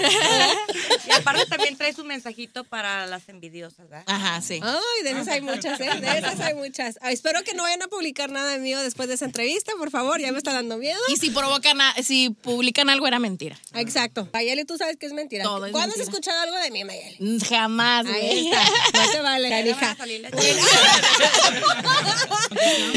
Y 1.07 1.11
aparte 1.11 1.45
también 1.47 1.75
trae 1.75 1.91
su 1.93 2.03
mensajito 2.03 2.63
para 2.63 3.07
las 3.07 3.27
envidiosas, 3.29 3.89
¿verdad? 3.89 4.03
Ajá, 4.05 4.41
sí. 4.41 4.59
Ay, 4.61 5.03
de 5.03 5.11
esas 5.11 5.27
hay 5.27 5.41
muchas, 5.41 5.79
¿eh? 5.79 5.89
De 5.99 6.17
esas 6.19 6.39
hay 6.39 6.53
muchas. 6.53 6.99
Ay, 7.01 7.15
espero 7.15 7.43
que 7.43 7.55
no 7.55 7.63
vayan 7.63 7.81
a 7.81 7.87
publicar 7.87 8.29
nada 8.29 8.58
mío 8.59 8.79
después 8.81 9.07
de 9.09 9.15
esa 9.15 9.25
entrevista, 9.25 9.71
por 9.77 9.89
favor, 9.91 10.19
ya 10.21 10.31
me 10.31 10.37
está 10.37 10.53
dando 10.53 10.77
miedo. 10.77 10.99
Y 11.09 11.17
si 11.17 11.29
provocan, 11.31 11.79
a- 11.81 11.93
si 12.03 12.29
publican 12.29 12.89
algo 12.89 13.07
era 13.07 13.19
mentira. 13.19 13.57
Exacto. 13.73 14.27
Mayeli, 14.33 14.65
tú 14.65 14.77
sabes 14.77 14.97
que 14.97 15.05
es 15.05 15.13
mentira. 15.13 15.43
Todo 15.43 15.65
es 15.65 15.71
¿Cuándo 15.71 15.95
has 15.95 16.01
escuchado 16.01 16.39
algo 16.41 16.55
de 16.57 16.71
mí, 16.71 16.83
Mayeli? 16.83 17.39
Jamás, 17.47 18.05
Ahí 18.05 18.49
está. 18.49 18.63
No 19.05 19.11
te 19.11 19.21
vale, 19.21 19.49
canija. 19.49 19.95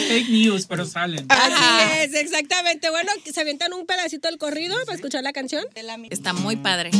Fake 0.08 0.28
news, 0.28 0.66
pero 0.66 0.84
salen. 0.86 1.26
Así 1.28 2.00
es, 2.00 2.14
exactamente. 2.14 2.90
Bueno, 2.90 3.10
se 3.32 3.40
avientan 3.40 3.72
un 3.72 3.86
pedacito 3.86 4.28
del 4.28 4.38
corrido 4.38 4.76
para 4.84 4.96
escuchar 4.96 5.22
la 5.22 5.32
canción. 5.32 5.64
Está 6.10 6.32
muy 6.32 6.56
padre. 6.56 6.90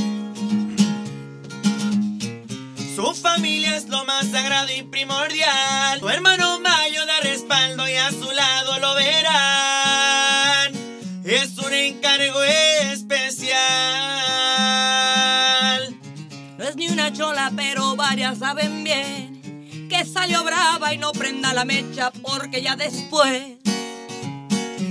Su 2.95 3.15
familia 3.15 3.77
es 3.77 3.89
lo 3.89 4.05
más 4.05 4.29
sagrado 4.31 4.69
y 4.73 4.83
primordial. 4.83 5.99
Tu 5.99 6.09
hermano 6.09 6.61
Mayo 6.61 7.05
da 7.07 7.12
respaldo 7.53 7.89
y 7.89 7.95
a 7.97 8.11
su 8.11 8.31
lado 8.31 8.79
lo 8.79 8.95
verán. 8.95 10.73
Es 11.25 11.59
un 11.59 11.73
encargo 11.73 12.43
especial. 12.45 13.53
No 16.59 16.65
es 16.65 16.77
ni 16.77 16.89
una 16.89 17.13
chola, 17.13 17.53
pero 17.55 17.95
varias 17.97 18.39
saben 18.39 18.85
bien 18.85 19.89
que 19.89 20.05
salió 20.05 20.43
brava 20.45 20.95
y 20.95 20.99
no 20.99 21.13
prenda 21.13 21.53
la 21.53 21.65
mecha 21.65 22.11
porque 22.11 22.63
ya 22.63 22.77
después 22.77 23.59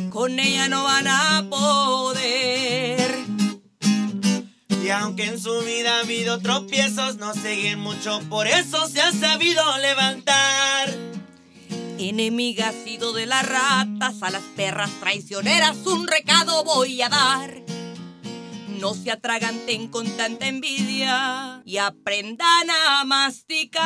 con 0.10 0.39
ella 0.39 0.67
no 0.67 0.84
van 0.84 1.08
a 1.08 1.45
poder. 1.50 3.12
Y 4.84 4.89
aunque 4.89 5.26
en 5.26 5.39
su 5.39 5.62
vida 5.62 5.97
ha 5.97 6.02
habido 6.02 6.39
tropiezos, 6.39 7.17
no 7.17 7.34
siguen 7.34 7.80
mucho, 7.80 8.19
por 8.30 8.47
eso 8.47 8.88
se 8.88 9.02
ha 9.02 9.12
sabido 9.12 9.63
levantar. 9.78 11.11
Enemiga 12.09 12.69
ha 12.69 12.73
sido 12.73 13.13
de 13.13 13.27
las 13.27 13.47
ratas, 13.47 14.23
a 14.23 14.31
las 14.31 14.41
perras 14.55 14.89
traicioneras 14.99 15.85
un 15.85 16.07
recado 16.07 16.63
voy 16.63 16.99
a 17.03 17.09
dar. 17.09 17.61
No 18.79 18.95
se 18.95 19.11
atraganten 19.11 19.87
con 19.87 20.09
tanta 20.17 20.47
envidia 20.47 21.61
y 21.63 21.77
aprendan 21.77 22.71
a 22.71 23.05
masticar. 23.05 23.81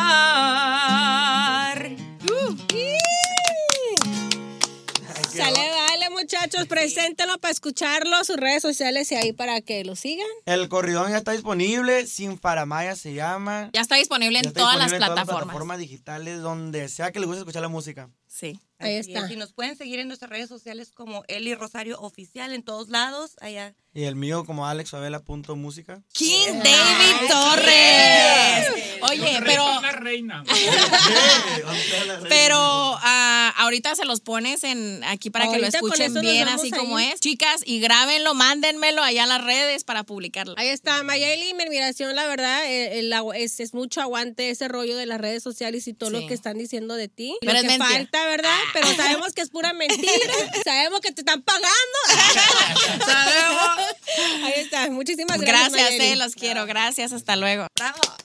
Muchachos, 6.46 6.68
preséntenlo 6.68 7.38
para 7.40 7.52
escucharlo, 7.52 8.24
sus 8.24 8.38
redes 8.38 8.62
sociales 8.62 9.12
y 9.12 9.16
ahí 9.16 9.34
para 9.34 9.62
que 9.62 9.84
lo 9.84 9.96
sigan. 9.96 10.28
El 10.46 10.70
corridón 10.70 11.10
ya 11.12 11.18
está 11.18 11.32
disponible, 11.32 12.06
Sin 12.08 12.38
Faramaya 12.40 12.96
se 12.96 13.14
llama. 13.14 13.70
Ya 13.74 13.82
está 13.82 13.96
disponible 13.96 14.34
Ya 14.36 14.40
en 14.40 14.46
está 14.48 14.60
todas 14.60 14.78
las 14.78 14.86
disponible 14.92 14.96
en 14.96 15.00
todas 15.02 15.16
plataformas. 15.26 15.44
plataformas 15.46 15.80
digitales, 15.80 16.42
donde 16.42 16.88
sea 16.90 17.12
que 17.12 17.20
les 17.20 17.28
guste 17.28 17.40
escuchar 17.40 17.62
la 17.62 17.68
música. 17.70 18.10
Sí. 18.38 18.60
Ahí 18.78 18.98
Así 18.98 19.14
está. 19.14 19.26
es, 19.28 19.32
Y 19.32 19.38
nos 19.38 19.54
pueden 19.54 19.78
seguir 19.78 20.00
en 20.00 20.08
nuestras 20.10 20.30
redes 20.30 20.50
sociales 20.50 20.92
como 20.92 21.24
Eli 21.30 21.56
Rosario 21.56 21.98
Oficial 22.02 22.52
en 22.52 22.62
todos 22.64 22.90
lados. 22.90 23.38
Allá. 23.40 23.74
Y 23.94 24.04
el 24.04 24.18
mío 24.18 24.44
como 24.46 24.68
alexfavela.música. 24.68 26.04
King 26.12 26.56
David 26.62 27.30
Torres. 27.30 28.68
Oye, 29.04 29.40
pero 29.46 29.82
La 29.82 29.92
reina. 29.94 30.44
Pero 32.30 32.58
ah, 32.58 33.54
ahorita 33.58 33.96
se 33.96 34.06
los 34.06 34.20
pones 34.22 34.64
en 34.64 35.04
aquí 35.06 35.30
para 35.30 35.50
que 35.52 35.60
lo 35.60 35.68
escuchen 35.68 36.14
bien 36.16 36.48
así 36.48 36.68
ahí. 36.68 36.72
como 36.80 37.00
es. 37.00 37.20
Chicas, 37.20 37.62
y 37.66 37.80
grábenlo, 37.80 38.34
mándenmelo 38.34 39.02
allá 39.04 39.24
en 39.24 39.30
las 39.30 39.44
redes 39.44 39.84
para 39.84 40.04
publicarlo. 40.04 40.54
Ahí 40.58 40.68
está, 40.70 41.02
Mayeli, 41.04 41.54
mi 41.54 41.64
admiración, 41.64 42.16
la 42.16 42.28
verdad, 42.28 42.66
eh, 42.66 43.00
el 43.00 43.12
agu- 43.14 43.34
es, 43.36 43.60
es 43.60 43.74
mucho 43.74 44.02
aguante 44.02 44.50
ese 44.50 44.68
rollo 44.68 44.96
de 44.98 45.06
las 45.06 45.20
redes 45.22 45.44
sociales 45.44 45.88
y 45.88 45.94
todo 45.94 46.10
Sí. 46.12 46.22
lo 46.22 46.28
que 46.28 46.34
están 46.34 46.58
diciendo 46.58 46.96
de 46.96 47.08
ti. 47.08 47.36
Pero 47.42 47.54
lo 47.54 47.58
es 47.60 47.64
que 47.64 47.70
mentira. 47.70 47.90
falta, 47.90 48.25
¿verdad? 48.26 48.58
Pero 48.74 48.88
sabemos 48.96 49.34
que 49.34 49.42
es 49.42 49.50
pura 49.50 49.74
mentira. 49.74 50.34
sabemos 50.64 51.02
que 51.02 51.12
te 51.12 51.22
están 51.22 51.42
pagando. 51.42 51.66
Sabemos. 53.06 53.96
Ahí 54.44 54.54
está, 54.58 54.90
muchísimas 54.90 55.40
gracias. 55.40 55.74
Gracias, 55.74 56.02
eh, 56.02 56.16
los 56.16 56.36
quiero. 56.36 56.66
Gracias, 56.66 57.14
hasta 57.14 57.36
luego. 57.36 57.68
¡Bravo! 57.76 58.25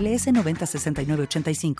906985. 0.00 1.74